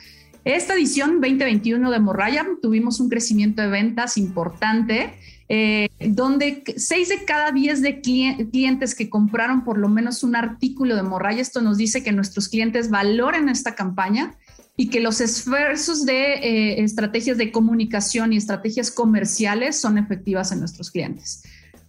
[0.45, 5.15] Esta edición 2021 de Morraya tuvimos un crecimiento de ventas importante,
[5.49, 10.95] eh, donde 6 de cada 10 de clientes que compraron por lo menos un artículo
[10.95, 14.37] de Morraya, esto nos dice que nuestros clientes valoren esta campaña
[14.77, 20.61] y que los esfuerzos de eh, estrategias de comunicación y estrategias comerciales son efectivas en
[20.61, 21.43] nuestros clientes.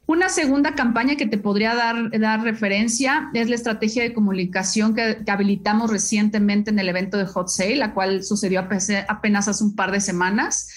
[0.06, 5.24] Una segunda campaña que te podría dar, dar referencia es la estrategia de comunicación que,
[5.28, 8.68] habilitamos recientemente en el evento de Hot Sale, la cual sucedió
[9.08, 10.68] apenas hace un par de semanas.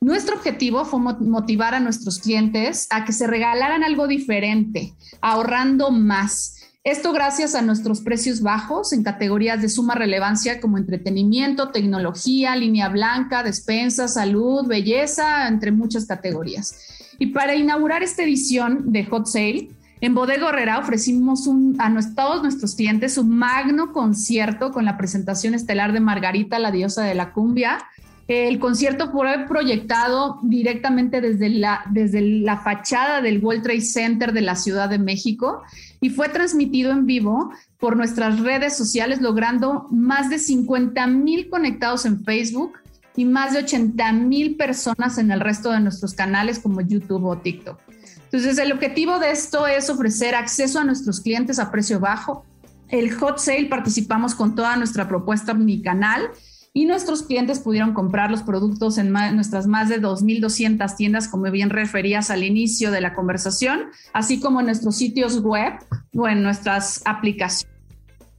[0.00, 6.63] Nuestro objetivo fue motivar a nuestros clientes a que se regalaran algo diferente, ahorrando más
[6.84, 12.90] esto gracias a nuestros precios bajos en categorías de suma relevancia como entretenimiento, tecnología, línea
[12.90, 17.14] blanca, despensa, salud, belleza, entre muchas categorías.
[17.18, 19.70] Y para inaugurar esta edición de Hot Sale,
[20.02, 25.94] en Bodega Herrera ofrecimos a todos nuestros clientes un magno concierto con la presentación estelar
[25.94, 27.78] de Margarita, la diosa de la cumbia,
[28.26, 34.40] el concierto fue proyectado directamente desde la, desde la fachada del World Trade Center de
[34.40, 35.62] la Ciudad de México
[36.00, 42.06] y fue transmitido en vivo por nuestras redes sociales, logrando más de 50 mil conectados
[42.06, 42.72] en Facebook
[43.14, 47.36] y más de 80 mil personas en el resto de nuestros canales como YouTube o
[47.36, 47.78] TikTok.
[48.24, 52.44] Entonces, el objetivo de esto es ofrecer acceso a nuestros clientes a precio bajo.
[52.88, 58.32] El hot sale participamos con toda nuestra propuesta omnicanal canal y nuestros clientes pudieron comprar
[58.32, 63.14] los productos en nuestras más de 2.200 tiendas, como bien referías al inicio de la
[63.14, 65.74] conversación, así como en nuestros sitios web
[66.16, 67.72] o en nuestras aplicaciones.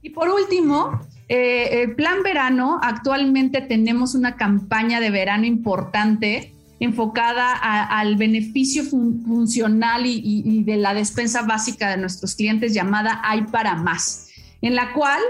[0.02, 7.54] Y por último, eh, el plan verano, actualmente tenemos una campaña de verano importante enfocada
[7.54, 14.28] al beneficio funcional y, de la despensa básica de nuestros clientes llamada Hay para más,
[14.60, 15.22] en la cual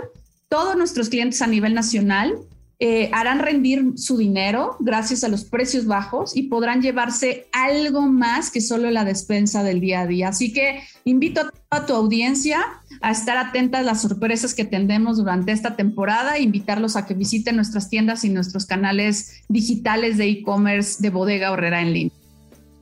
[0.49, 2.35] todos nuestros clientes a nivel nacional
[2.78, 8.50] eh, harán rendir su dinero gracias a los precios bajos y podrán llevarse algo más
[8.50, 10.28] que solo la despensa del día a día.
[10.28, 12.60] Así que invito a toda tu audiencia
[13.00, 17.56] a estar atentas a las sorpresas que tendremos durante esta temporada, invitarlos a que visiten
[17.56, 22.16] nuestras tiendas y nuestros canales digitales de e-commerce de Bodega Horrera en línea.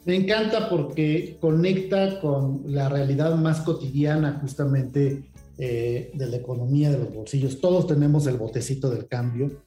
[0.07, 5.23] Me encanta porque conecta con la realidad más cotidiana justamente
[5.57, 7.61] eh, de la economía de los bolsillos.
[7.61, 9.63] Todos tenemos el botecito del cambio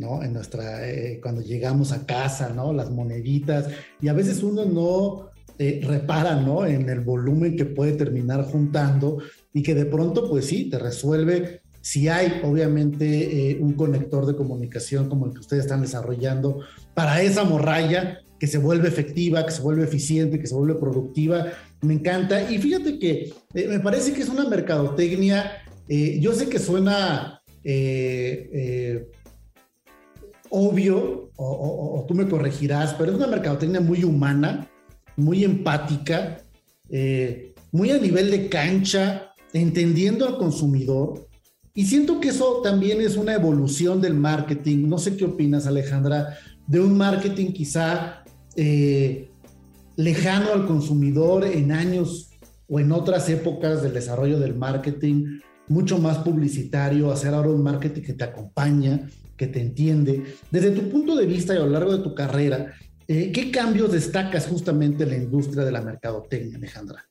[0.00, 0.22] ¿no?
[0.22, 2.72] En nuestra, eh, cuando llegamos a casa, ¿no?
[2.72, 3.68] Las moneditas,
[4.00, 6.64] y a veces uno no eh, repara, ¿no?
[6.64, 9.18] En el volumen que puede terminar juntando
[9.52, 11.60] y que de pronto, pues sí, te resuelve.
[11.82, 16.60] Si hay, obviamente, eh, un conector de comunicación como el que ustedes están desarrollando
[16.94, 21.46] para esa morralla que se vuelve efectiva, que se vuelve eficiente, que se vuelve productiva,
[21.82, 22.50] me encanta.
[22.50, 25.52] Y fíjate que me parece que es una mercadotecnia,
[25.88, 27.42] yo sé que suena
[30.50, 34.68] obvio, o, tú me corregirás, pero es una mercadotecnia muy humana,
[35.16, 36.38] muy empática,
[36.90, 41.28] eh, muy a nivel de cancha, entendiendo al consumidor.
[41.72, 44.88] Y siento que eso también es una evolución del marketing.
[44.88, 46.36] No sé qué opinas, Alejandra,
[46.66, 48.24] de un marketing quizá
[48.56, 49.30] eh,
[49.96, 52.30] lejano al consumidor en años
[52.68, 58.02] o en otras épocas del desarrollo del marketing, mucho más publicitario, hacer ahora un marketing
[58.02, 59.08] que te acompaña,
[59.40, 60.36] que te entiende.
[60.50, 62.74] Desde tu punto de vista y a lo largo de tu carrera,
[63.08, 67.06] eh, ¿qué cambios destacas justamente en la industria de la mercadotecnia, Alejandra?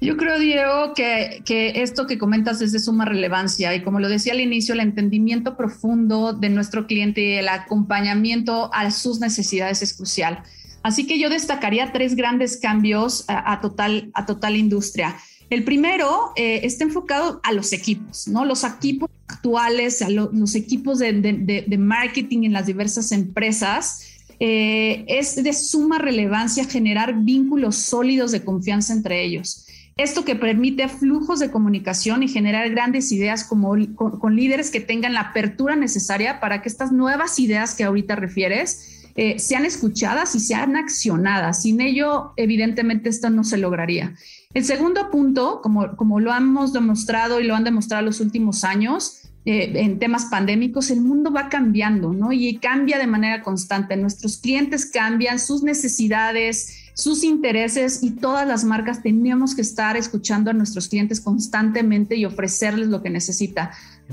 [0.00, 4.08] Yo creo, Diego, que, que, esto que comentas es de suma relevancia y como lo
[4.08, 9.82] decía al inicio, el entendimiento profundo de nuestro cliente y el acompañamiento a sus necesidades
[9.82, 10.42] es crucial.
[10.82, 15.14] Así que yo destacaría tres grandes cambios a, total, a total industria.
[15.50, 18.44] El primero eh, está enfocado a los equipos, ¿no?
[18.44, 24.06] Los equipos actuales, a los equipos de, marketing en las diversas empresas.
[24.38, 29.66] Eh, es de suma relevancia generar vínculos sólidos de confianza entre ellos.
[29.96, 35.12] Esto que permite flujos de comunicación y generar grandes ideas como, con, líderes que tengan
[35.12, 40.40] la apertura necesaria para que estas nuevas ideas que ahorita refieres eh, sean escuchadas y
[40.40, 41.62] sean accionadas.
[41.62, 44.14] Sin ello, evidentemente, esto no se lograría.
[44.52, 49.30] El segundo punto, como, como lo hemos demostrado y lo han demostrado los últimos años,
[49.44, 52.32] eh, en temas pandémicos, el mundo va cambiando, ¿no?
[52.32, 53.96] Y cambia de manera constante.
[53.96, 60.50] Nuestros clientes cambian, sus necesidades, sus intereses y todas las marcas tenemos que estar escuchando
[60.50, 63.70] a nuestros clientes constantemente y ofrecerles lo que necesita.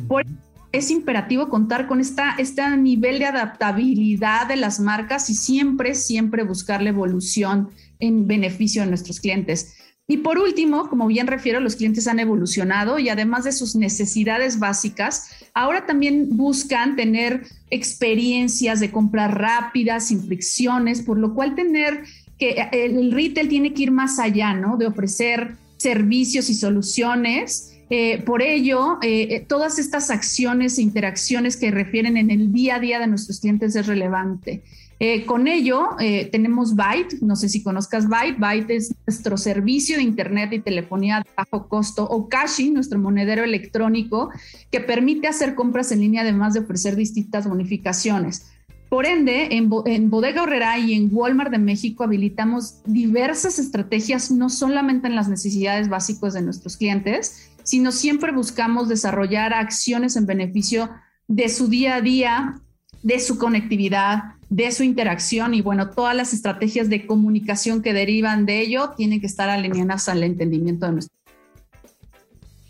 [0.08, 0.24] Por
[0.72, 6.44] es imperativo contar con esta, este nivel de adaptabilidad de las marcas y siempre, siempre
[6.44, 7.70] buscar la evolución
[8.00, 9.74] en beneficio de nuestros clientes.
[10.10, 14.58] Y por último, como bien refiero, los clientes han evolucionado y además de sus necesidades
[14.58, 22.06] básicas, ahora también buscan tener experiencias de compra rápidas, sin fricciones, por lo cual tener
[22.40, 24.78] que el retail tiene que ir más allá, ¿no?
[24.78, 27.74] De ofrecer servicios y soluciones.
[27.90, 32.76] Eh, por ello, eh, eh, todas estas acciones e interacciones que refieren en el día
[32.76, 34.62] a día de nuestros clientes es relevante.
[35.00, 39.98] Eh, con ello, eh, tenemos Byte, no sé si conozcas Byte, Byte es nuestro servicio
[39.98, 44.32] de Internet y telefonía de bajo costo, o Cashi, nuestro monedero electrónico,
[44.72, 48.48] que permite hacer compras en línea además de ofrecer distintas bonificaciones.
[48.90, 55.08] Por ende, en, Bodega Horrera y en Walmart de México habilitamos diversas estrategias, no solamente
[55.08, 60.90] en las necesidades básicas de nuestros clientes, sino siempre buscamos desarrollar acciones en beneficio
[61.28, 62.62] de su día a día,
[63.04, 68.46] de su conectividad, de su interacción y bueno, todas las estrategias de comunicación que derivan
[68.46, 71.18] de ello tienen que estar alineadas al entendimiento de nuestro.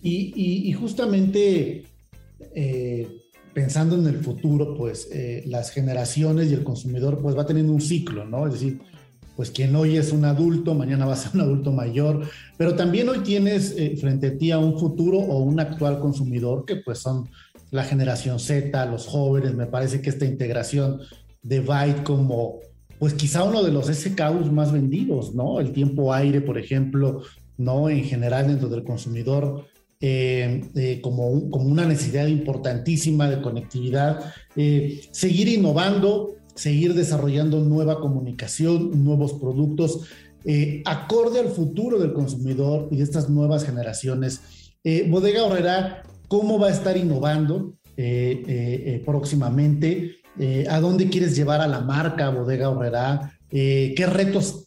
[0.01, 1.83] Y, justamente
[2.55, 3.07] eh,
[3.53, 7.81] pensando en el futuro, pues eh, las generaciones y el consumidor pues va teniendo un
[7.81, 8.47] ciclo, ¿no?
[8.47, 8.79] Es decir,
[9.35, 13.09] pues quien hoy es un adulto, mañana va a ser un adulto mayor, pero también
[13.09, 16.99] hoy tienes eh, frente a ti a un futuro o un actual consumidor que pues
[16.99, 17.29] son
[17.69, 21.01] la generación Z, los jóvenes, me parece que esta integración
[21.47, 22.59] de Byte como,
[22.99, 25.59] pues quizá uno de los SKUs más vendidos, ¿no?
[25.59, 27.21] El tiempo aire, por ejemplo,
[27.57, 27.89] ¿no?
[27.89, 29.65] En general dentro del consumidor,
[29.99, 39.03] eh, eh, como, una necesidad importantísima de conectividad, eh, seguir innovando, seguir desarrollando nueva comunicación,
[39.03, 40.01] nuevos productos,
[40.85, 44.39] acorde al futuro del consumidor y de estas nuevas generaciones.
[45.09, 47.73] Bodega Horrera cómo va a estar innovando
[49.03, 50.16] próximamente,
[50.69, 54.65] a dónde quieres llevar a la marca Bodega Horrera, qué retos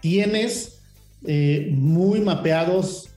[0.00, 0.80] tienes
[1.22, 3.08] muy mapeados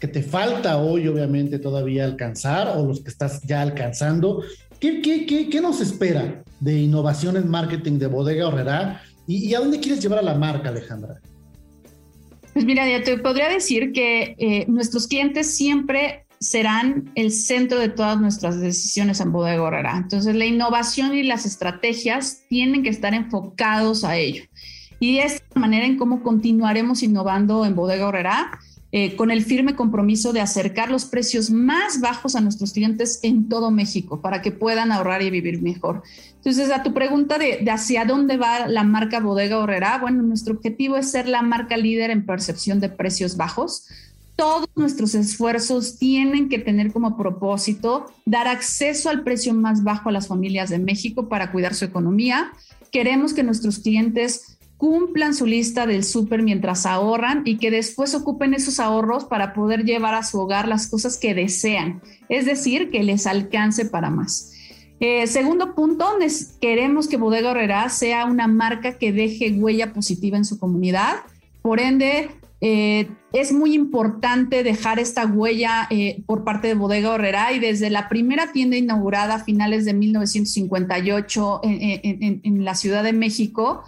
[0.00, 4.42] que te falta hoy, obviamente, todavía alcanzar o los que estás ya alcanzando.
[4.80, 9.02] ¿Qué, qué, qué, nos espera de innovación en marketing de Bodega Horrera?
[9.26, 11.20] ¿Y, a dónde quieres llevar a la marca, Alejandra?
[12.54, 18.18] Pues mira, te podría decir que eh, nuestros clientes siempre serán el centro de todas
[18.18, 19.96] nuestras decisiones en Bodega Horrera.
[19.96, 24.44] Entonces, la innovación y las estrategias tienen que estar enfocados a ello.
[24.98, 28.58] Y de esta manera en cómo continuaremos innovando en Bodega Horrera
[28.92, 33.48] eh, con el firme compromiso de acercar los precios más bajos a nuestros clientes en
[33.48, 36.02] todo México para que puedan ahorrar y vivir mejor.
[36.36, 40.96] Entonces, a tu pregunta de, hacia dónde va la marca Bodega Horrera, bueno, nuestro objetivo
[40.96, 43.86] es ser la marca líder en percepción de precios bajos.
[44.40, 50.12] Todos nuestros esfuerzos tienen que tener como propósito dar acceso al precio más bajo a
[50.12, 52.50] las familias de México para cuidar su economía.
[52.90, 58.54] Queremos que nuestros clientes cumplan su lista del súper mientras ahorran y que después ocupen
[58.54, 63.02] esos ahorros para poder llevar a su hogar las cosas que desean, es decir, que
[63.02, 64.54] les alcance para más.
[65.00, 66.06] Eh, segundo punto,
[66.62, 71.16] queremos que Bodega Herrera sea una marca que deje huella positiva en su comunidad.
[71.60, 72.30] Por ende,
[72.62, 77.90] eh, es muy importante dejar esta huella eh, por parte de Bodega Herrera y desde
[77.90, 83.84] la primera tienda inaugurada a finales de 1958 en la Ciudad de México,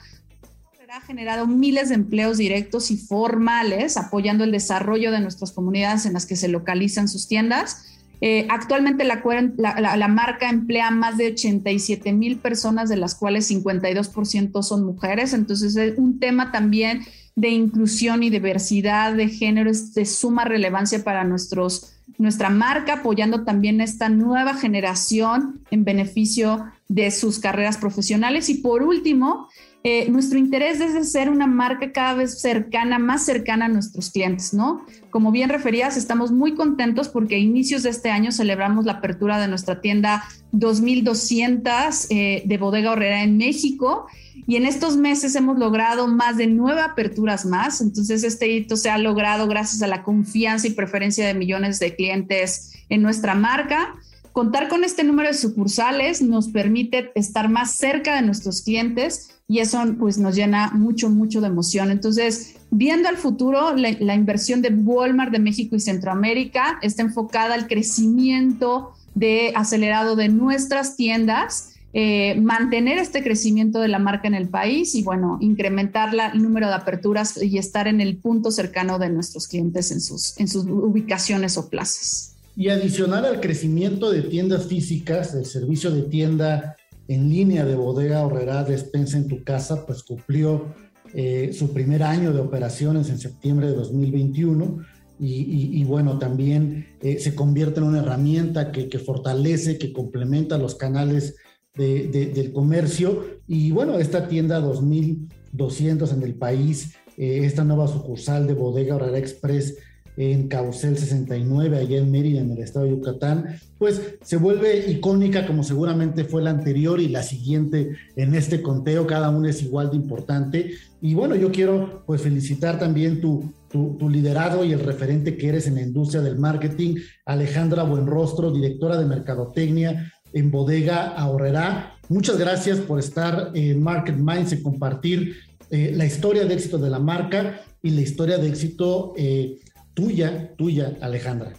[0.92, 6.12] ha generado miles de empleos directos y formales, apoyando el desarrollo de nuestras comunidades en
[6.12, 7.86] las que se localizan sus tiendas.
[8.20, 9.22] Eh, actualmente la,
[9.56, 15.32] la, marca emplea más de 87 mil personas, de las cuales 52% son mujeres.
[15.32, 21.02] Entonces es un tema también de inclusión y diversidad de género es de suma relevancia
[21.02, 28.50] para nuestros, nuestra marca, apoyando también esta nueva generación en beneficio de sus carreras profesionales.
[28.50, 29.48] Y por último,
[29.84, 34.54] eh, nuestro interés es ser una marca cada vez cercana, más cercana a nuestros clientes,
[34.54, 34.86] ¿no?
[35.10, 39.40] Como bien referías, estamos muy contentos porque a inicios de este año celebramos la apertura
[39.40, 40.22] de nuestra tienda
[40.52, 44.06] 2200 eh, de Bodega Horrera en México
[44.46, 47.80] y en estos meses hemos logrado más de nueve aperturas más.
[47.80, 51.96] Entonces, este hito se ha logrado gracias a la confianza y preferencia de millones de
[51.96, 53.94] clientes en nuestra marca.
[54.32, 59.58] Contar con este número de sucursales nos permite estar más cerca de nuestros clientes y
[59.58, 61.90] eso pues nos llena mucho, mucho de emoción.
[61.90, 67.66] Entonces, viendo al futuro, la, inversión de Walmart de México y Centroamérica está enfocada al
[67.66, 74.48] crecimiento de acelerado de nuestras tiendas, eh, mantener este crecimiento de la marca en el
[74.48, 78.98] país y bueno, incrementar la, el número de aperturas y estar en el punto cercano
[78.98, 82.36] de nuestros clientes en sus, en sus ubicaciones o plazas.
[82.56, 86.76] Y adicional al crecimiento de tiendas físicas, el servicio de tienda
[87.14, 90.74] en línea de bodega horrera despensa en tu casa, pues cumplió
[91.14, 94.78] eh, su primer año de operaciones en septiembre de 2021
[95.24, 101.36] y, bueno, también eh, se convierte en una herramienta que, fortalece, que complementa los canales
[101.76, 103.24] del comercio.
[103.46, 109.18] Y bueno, esta tienda 2200 en el país, eh, esta nueva sucursal de bodega horrera
[109.18, 109.76] express
[110.16, 115.46] en Causel 69, allá en Mérida, en el estado de Yucatán, pues se vuelve icónica
[115.46, 119.90] como seguramente fue la anterior y la siguiente en este conteo, cada una es igual
[119.90, 120.72] de importante.
[121.00, 125.66] Y bueno, yo quiero pues felicitar también tu, tu, liderado y el referente que eres
[125.66, 131.94] en la industria del marketing, Alejandra Buenrostro, directora de Mercadotecnia en Bodega Ahorrera.
[132.08, 135.36] Muchas gracias por estar en Market Minds y compartir
[135.70, 139.58] eh, la historia de éxito de la marca y la historia de éxito eh,
[139.94, 141.52] tuya, tuya, Alejandra.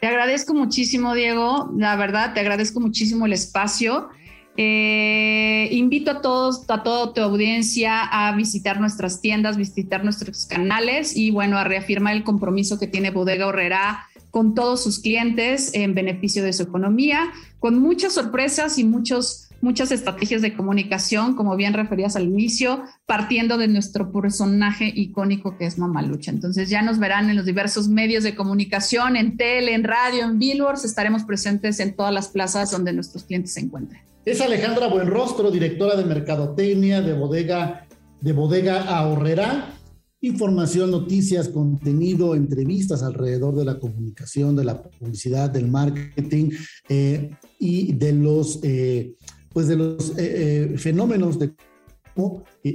[0.00, 1.70] Te agradezco muchísimo, Diego.
[1.76, 4.08] La verdad, te agradezco muchísimo el espacio.
[4.56, 11.16] Eh, invito a todos, a toda tu audiencia a visitar nuestras tiendas, visitar nuestros canales
[11.16, 15.94] y bueno, a reafirmar el compromiso que tiene Bodega Horrera con todos sus clientes en
[15.94, 21.74] beneficio de su economía, con muchas sorpresas y muchos muchas estrategias de comunicación, como bien
[21.74, 26.30] referías al inicio, partiendo de nuestro personaje icónico que es Mamalucha.
[26.30, 30.38] Entonces ya nos verán en los diversos medios de comunicación, en tele, en radio, en
[30.38, 34.00] billboards, estaremos presentes en todas las plazas donde nuestros clientes se encuentren.
[34.24, 37.86] Es Alejandra Buenrostro, directora de Mercadotecnia de Bodega,
[38.20, 39.74] de Bodega Ahorrera.
[40.22, 46.50] Información, noticias, contenido, entrevistas alrededor de la comunicación, de la publicidad, del marketing
[46.90, 49.14] eh, y de los eh,
[49.52, 51.52] pues de los eh, eh, fenómenos de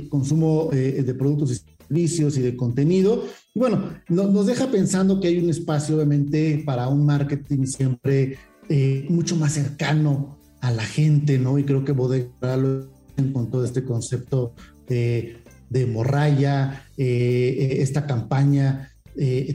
[0.10, 3.24] consumo eh, de productos servicios y de contenido.
[3.54, 8.38] Y bueno, nos deja pensando que hay un espacio obviamente para un marketing siempre
[8.70, 11.60] eh, mucho más cercano a la gente, ¿no?
[11.60, 12.96] Y creo que Bodega lo
[13.32, 14.54] con todo este concepto
[14.88, 15.38] de,
[15.70, 18.92] de eh, eh, esta campaña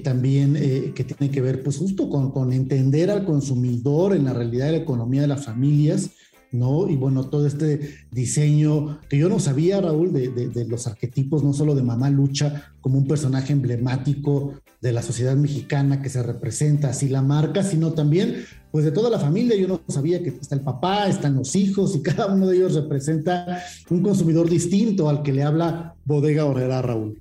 [0.03, 0.55] también
[0.95, 4.73] que tiene que ver pues justo con, con entender al consumidor en la realidad de
[4.73, 6.09] la economía de las familias
[6.53, 6.89] ¿no?
[6.89, 11.75] Y bueno, todo este diseño que yo no sabía, Raúl, de, los arquetipos, no solo
[11.75, 17.09] de Mamá Lucha como un personaje emblemático de la sociedad mexicana que se representa así
[17.09, 19.57] la marca, sino también pues de toda la familia.
[19.57, 22.75] Yo no sabía que está el papá, están los hijos y cada uno de ellos
[22.75, 27.21] representa un consumidor distinto al que le habla Bodega Horrera, Raúl.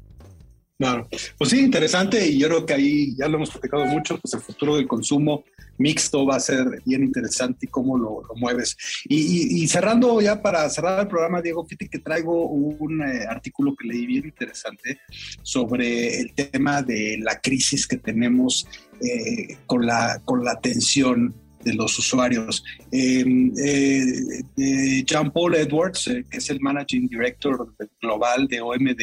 [0.78, 4.34] Claro, pues sí, interesante y yo creo que ahí ya lo hemos platicado mucho, pues
[4.34, 5.44] el futuro del consumo
[5.80, 8.78] mixto va a ser bien interesante y cómo lo, mueves.
[9.06, 13.88] Y, cerrando ya para cerrar el programa, Diego, fíjate que traigo un eh, artículo que
[13.88, 15.00] leí bien interesante
[15.42, 18.68] sobre el tema de la crisis que tenemos
[19.02, 22.64] eh, con, la, con la atención de los usuarios.
[22.92, 29.02] Em, eh, John Paul Edwards, que es el Managing Director global de OMD,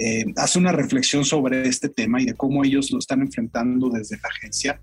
[0.00, 4.16] eh, hace una reflexión sobre este tema y de cómo ellos lo están enfrentando desde
[4.16, 4.80] la agencia.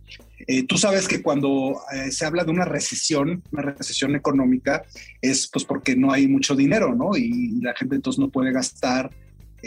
[0.48, 4.84] Eh, tú sabes que cuando eh, se habla de una recesión, una recesión económica,
[5.22, 7.16] es pues porque no hay mucho dinero, ¿no?
[7.16, 9.10] Y la gente entonces no puede gastar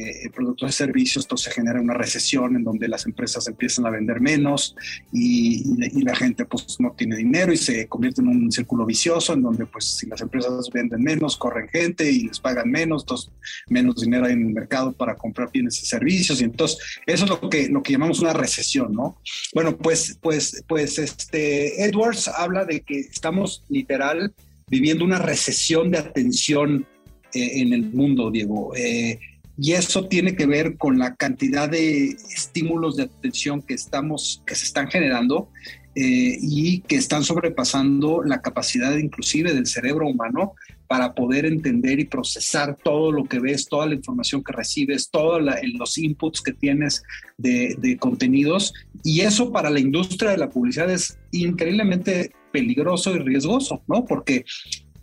[0.00, 3.90] eh, productos y servicios, entonces se genera una recesión en donde las empresas empiezan a
[3.90, 4.76] vender menos
[5.12, 5.64] y,
[6.04, 9.66] la gente pues no tiene dinero y se convierte en un círculo vicioso en donde
[9.66, 13.30] pues si las empresas venden menos, corren gente y les pagan menos, entonces
[13.68, 17.30] menos dinero hay en el mercado para comprar bienes y servicios y entonces eso es
[17.30, 19.18] lo que, lo que llamamos una recesión, ¿no?
[19.52, 24.32] Bueno, pues, pues, pues este Edwards habla de que estamos literal
[24.68, 26.86] viviendo una recesión de atención
[27.34, 28.74] eh, en el mundo, Diego.
[28.74, 29.18] Eh,
[29.60, 34.54] y eso tiene que ver con la cantidad de estímulos de atención que estamos que
[34.54, 35.48] se están generando
[35.94, 40.54] eh, y que están sobrepasando la capacidad inclusive del cerebro humano
[40.86, 45.42] para poder entender y procesar todo lo que ves, toda la información que recibes, todos
[45.74, 47.02] los inputs que tienes
[47.36, 48.72] de, de contenidos.
[49.04, 54.06] Y eso para la industria de la publicidad es increíblemente peligroso y riesgoso, ¿no?
[54.06, 54.44] Porque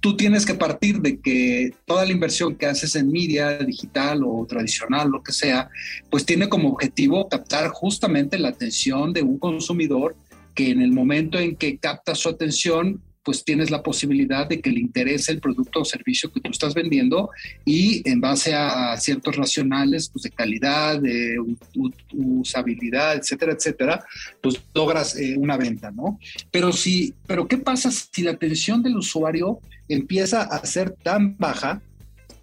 [0.05, 4.45] tú tienes que partir de que toda la inversión que haces en media digital o
[4.47, 5.67] tradicional, lo que sea,
[6.11, 10.15] pues tiene como objetivo captar justamente la atención de un consumidor
[10.53, 14.69] que en el momento en que capta su atención, pues tienes la posibilidad de que
[14.69, 17.31] le interese el producto o servicio que tú estás vendiendo
[17.65, 21.37] y en base a, ciertos racionales pues de calidad, de
[22.13, 24.05] usabilidad, etcétera, etcétera,
[24.41, 26.19] pues logras eh, una venta, ¿no?
[26.51, 29.59] Pero sí, pero ¿qué pasa si la atención del usuario
[29.89, 31.81] empieza a ser tan baja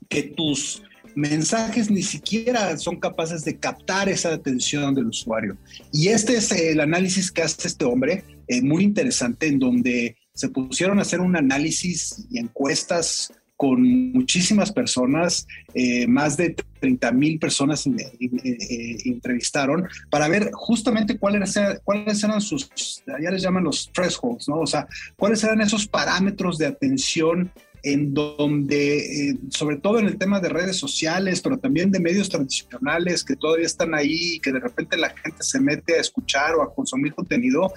[0.08, 0.82] que tus
[1.14, 5.56] mensajes ni siquiera son capaces de captar esa atención del usuario.
[5.92, 10.48] Y este es el análisis que hace este hombre, eh, muy interesante, en donde se
[10.48, 17.38] pusieron a hacer un análisis y encuestas con muchísimas personas, eh, más de 30 mil
[17.38, 21.54] personas eh, entrevistaron para ver justamente cuáles,
[21.84, 22.68] cuáles eran sus,
[23.06, 24.60] ya les llaman los thresholds, ¿no?
[24.60, 27.52] O sea, cuáles eran esos parámetros de atención
[27.82, 32.28] en donde, eh, sobre todo en el tema de redes sociales, pero también de medios
[32.28, 36.62] tradicionales que todavía están ahí, que de repente la gente se mete a escuchar o
[36.62, 37.72] a consumir contenido,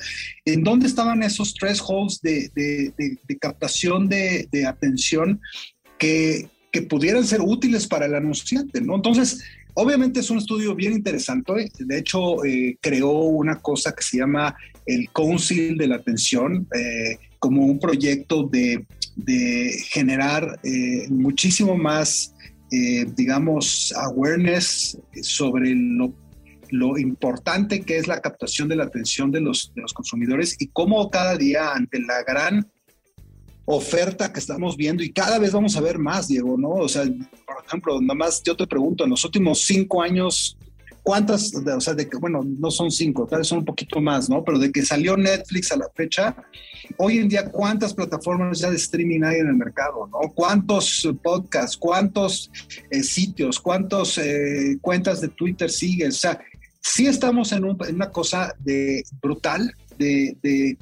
[0.45, 5.41] en dónde estaban esos thresholds de, de, de, captación de, atención
[5.97, 8.95] que, que pudieran ser útiles para el anunciante, ¿no?
[8.95, 9.43] Entonces,
[9.77, 11.69] Obviamente es un estudio bien interesante.
[11.77, 17.17] De hecho, eh, creó una cosa que se llama el Council de la Atención, eh,
[17.47, 18.85] como un proyecto de
[19.15, 22.33] de generar eh, muchísimo más,
[22.71, 26.13] eh, digamos, awareness sobre lo,
[26.69, 30.67] lo, importante que es la captación de la atención de los, de los consumidores y
[30.67, 32.69] cómo cada día ante la gran
[33.67, 36.69] oferta que estamos viendo y cada vez vamos a ver más, Diego, ¿no?
[36.69, 40.57] O sea, por ejemplo, nada más yo te pregunto, en los últimos cinco años,
[41.05, 44.27] ¿cuántas, o sea, de que, bueno, no son cinco, tal vez son un poquito más,
[44.27, 44.43] ¿no?
[44.43, 46.35] Pero de que salió Netflix a la fecha,
[46.97, 50.33] hoy en día, ¿cuántas plataformas ya de streaming hay en el mercado, ¿no?
[50.33, 52.49] ¿Cuántos podcasts, cuántos
[52.89, 56.15] eh, sitios, cuántas eh, cuentas de Twitter sigues?
[56.15, 56.39] O sea,
[56.81, 60.75] sí estamos en, una cosa de brutal, de, de,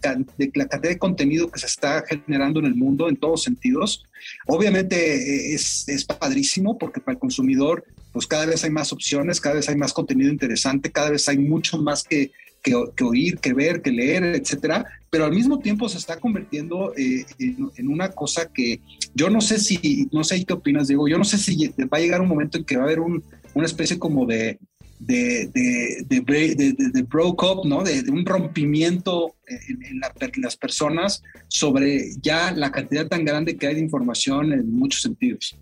[0.56, 4.06] la cantidad de contenido que se está generando en el mundo en todos sentidos.
[4.48, 9.41] Obviamente eh, es, es padrísimo porque para el consumidor pues cada vez hay más opciones,
[9.41, 13.53] cada vez hay más contenido interesante, cada vez hay mucho más que, que, oír, que
[13.53, 18.51] ver, que leer, etcétera, pero al mismo tiempo se está convirtiendo eh, en, una cosa
[18.53, 18.80] que
[19.14, 21.99] yo no sé si, no sé qué opinas, Diego, yo no sé si va a
[21.99, 24.59] llegar un momento en que va a haber una especie como de,
[24.99, 27.84] de, de, de, broke up, ¿no?
[27.84, 29.99] De, un rompimiento en,
[30.41, 35.57] las personas sobre ya la cantidad tan grande que hay de información en muchos sentidos.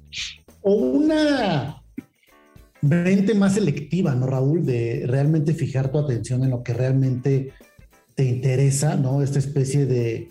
[0.61, 1.80] O una
[2.81, 4.65] mente más selectiva, ¿no, Raúl?
[4.65, 7.53] De realmente fijar tu atención en lo que realmente
[8.15, 9.21] te interesa, ¿no?
[9.21, 10.29] Esta especie de,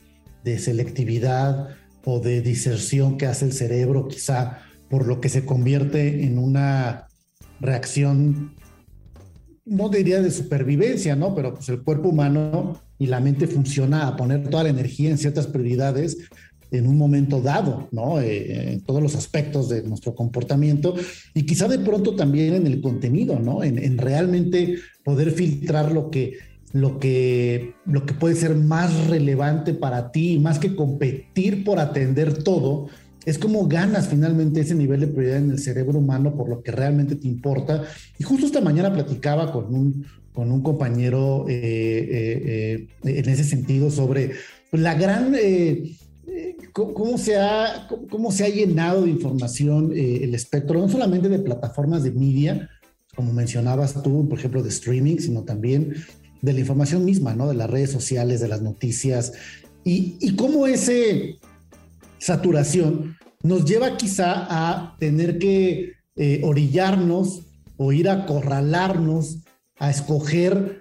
[0.58, 1.68] selectividad
[2.04, 7.06] o de diserción que hace el cerebro, quizá por lo que se convierte en una
[7.60, 8.54] reacción
[9.64, 11.34] no diría de supervivencia, ¿no?
[11.34, 15.18] Pero pues el cuerpo humano y la mente funciona a poner toda la energía en
[15.18, 16.16] ciertas prioridades
[16.70, 18.20] en un momento dado, ¿no?
[18.20, 20.94] Eh, en todos los aspectos de nuestro comportamiento
[21.34, 23.62] y quizá de pronto también en el contenido, ¿no?
[23.64, 26.34] En, en, realmente poder filtrar lo que,
[26.72, 32.42] lo, que, lo que puede ser más relevante para ti, más que competir por atender
[32.42, 32.88] todo,
[33.26, 36.72] es como ganas finalmente ese nivel de prioridad en el cerebro humano por lo que
[36.72, 37.84] realmente te importa.
[38.18, 43.44] Y justo esta mañana platicaba con un, con un compañero eh, eh, eh, en ese
[43.44, 44.32] sentido sobre
[44.72, 45.34] la gran...
[46.72, 52.02] Cómo se, ha, cómo se ha llenado de información el espectro, no solamente de plataformas
[52.02, 52.68] de media,
[53.14, 55.94] como mencionabas tú, por ejemplo, de streaming, sino también
[56.42, 57.48] de la información misma, ¿no?
[57.48, 59.32] De las redes sociales, de las noticias,
[59.84, 61.38] y, cómo ese,
[62.18, 67.46] saturación nos lleva quizá a tener que eh, orillarnos
[67.78, 69.38] o ir a acorralarnos
[69.78, 70.79] a escoger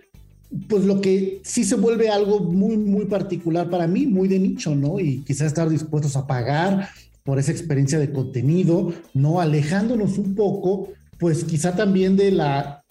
[0.68, 4.76] pues lo que sí se vuelve algo muy, muy particular para mí, muy de nicho,
[4.76, 5.00] ¿no?
[5.00, 6.90] Y quizá estar dispuestos a pagar
[7.24, 9.40] por esa experiencia de contenido, ¿no?
[9.40, 10.90] Alejándonos un poco,
[11.20, 12.84] pues quizá también de la,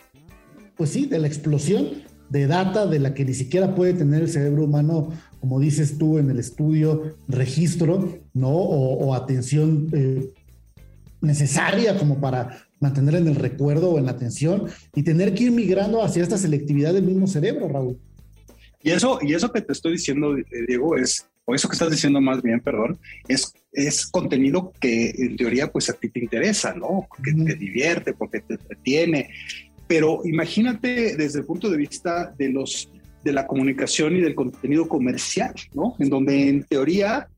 [0.76, 4.28] pues sí, de la explosión de data de la que ni siquiera puede tener el
[4.28, 5.08] cerebro humano
[5.40, 8.50] como dices tú en el estudio, registro, ¿no?
[8.50, 10.32] O, atención eh,
[11.20, 15.50] necesaria como para mantener en el recuerdo o en la atención y tener que ir
[15.50, 17.98] migrando hacia esta selectividad del mismo cerebro, Raúl.
[18.82, 21.90] Y eso, y eso que te estoy diciendo, eh, Diego, es, o eso que estás
[21.90, 26.74] diciendo más bien, perdón, es, es contenido que en teoría pues a ti te interesa,
[26.74, 27.08] ¿no?
[27.22, 29.30] Que te divierte, porque te entretiene.
[29.86, 32.90] Pero imagínate desde el punto de vista de los
[33.24, 35.96] de la comunicación y del contenido comercial, ¿no?
[35.98, 37.28] En donde en teoría,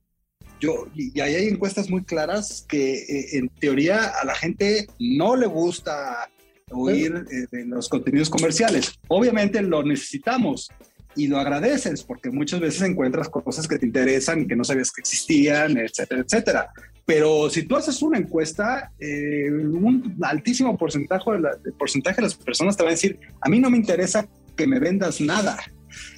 [0.61, 5.36] yo, y ahí hay encuestas muy claras que eh, en teoría a la gente no
[5.36, 6.28] le gusta
[6.70, 8.92] oír eh, de los contenidos comerciales.
[9.08, 10.68] Obviamente lo necesitamos
[11.16, 14.92] y lo agradeces porque muchas veces encuentras cosas que te interesan y que no sabías
[14.92, 16.70] que existían, etcétera, etcétera.
[17.04, 22.34] Pero si tú haces una encuesta, eh, un altísimo porcentaje de, la, porcentaje de las
[22.34, 25.58] personas te van a decir, a mí no me interesa que me vendas nada.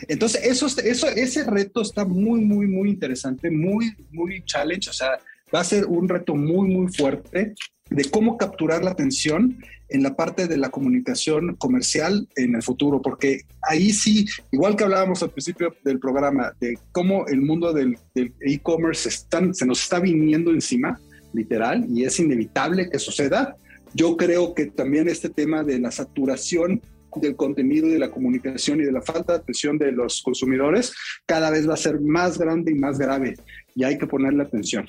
[0.08, 5.18] Entonces, eso, eso, ese reto está muy, muy, muy interesante, muy, muy challenge, o sea,
[5.54, 7.54] va a ser un reto muy, muy fuerte
[7.90, 9.58] de cómo capturar la atención
[9.88, 14.84] en la parte de la comunicación comercial en el futuro, porque ahí sí, igual que
[14.84, 17.98] hablábamos al principio del programa, de cómo el mundo del
[18.40, 20.98] e-commerce se nos está viniendo encima,
[21.34, 23.54] literal, y es inevitable que suceda.
[23.94, 26.80] Yo creo que también este tema de la saturación
[27.20, 30.92] del contenido y de la comunicación y de la falta de atención de los consumidores
[31.26, 33.34] cada vez va a ser más grande y más grave
[33.74, 34.86] y hay que ponerle atención.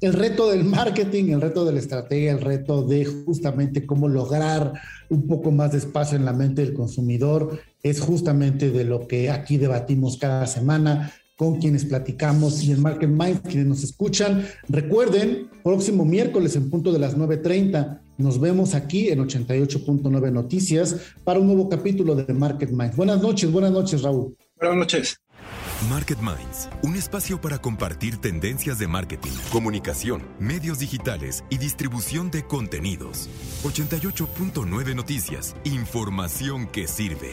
[0.00, 4.72] El reto del marketing, el reto de la estrategia, el reto de justamente cómo lograr
[5.08, 9.30] un poco más de espacio en la mente del consumidor es justamente de lo que
[9.30, 14.46] aquí debatimos cada semana con quienes platicamos y en Market Mind, quienes nos escuchan.
[14.68, 21.40] Recuerden, próximo miércoles en punto de las 9.30 nos vemos aquí en 88.9 Noticias para
[21.40, 22.96] un nuevo capítulo de Market Minds.
[22.96, 24.36] Buenas noches, buenas noches, Raúl.
[24.58, 25.20] Buenas noches.
[25.90, 32.44] Market Minds, un espacio para compartir tendencias de marketing, comunicación, medios digitales y distribución de
[32.44, 33.28] contenidos.
[33.64, 37.32] 88.9 Noticias, información que sirve.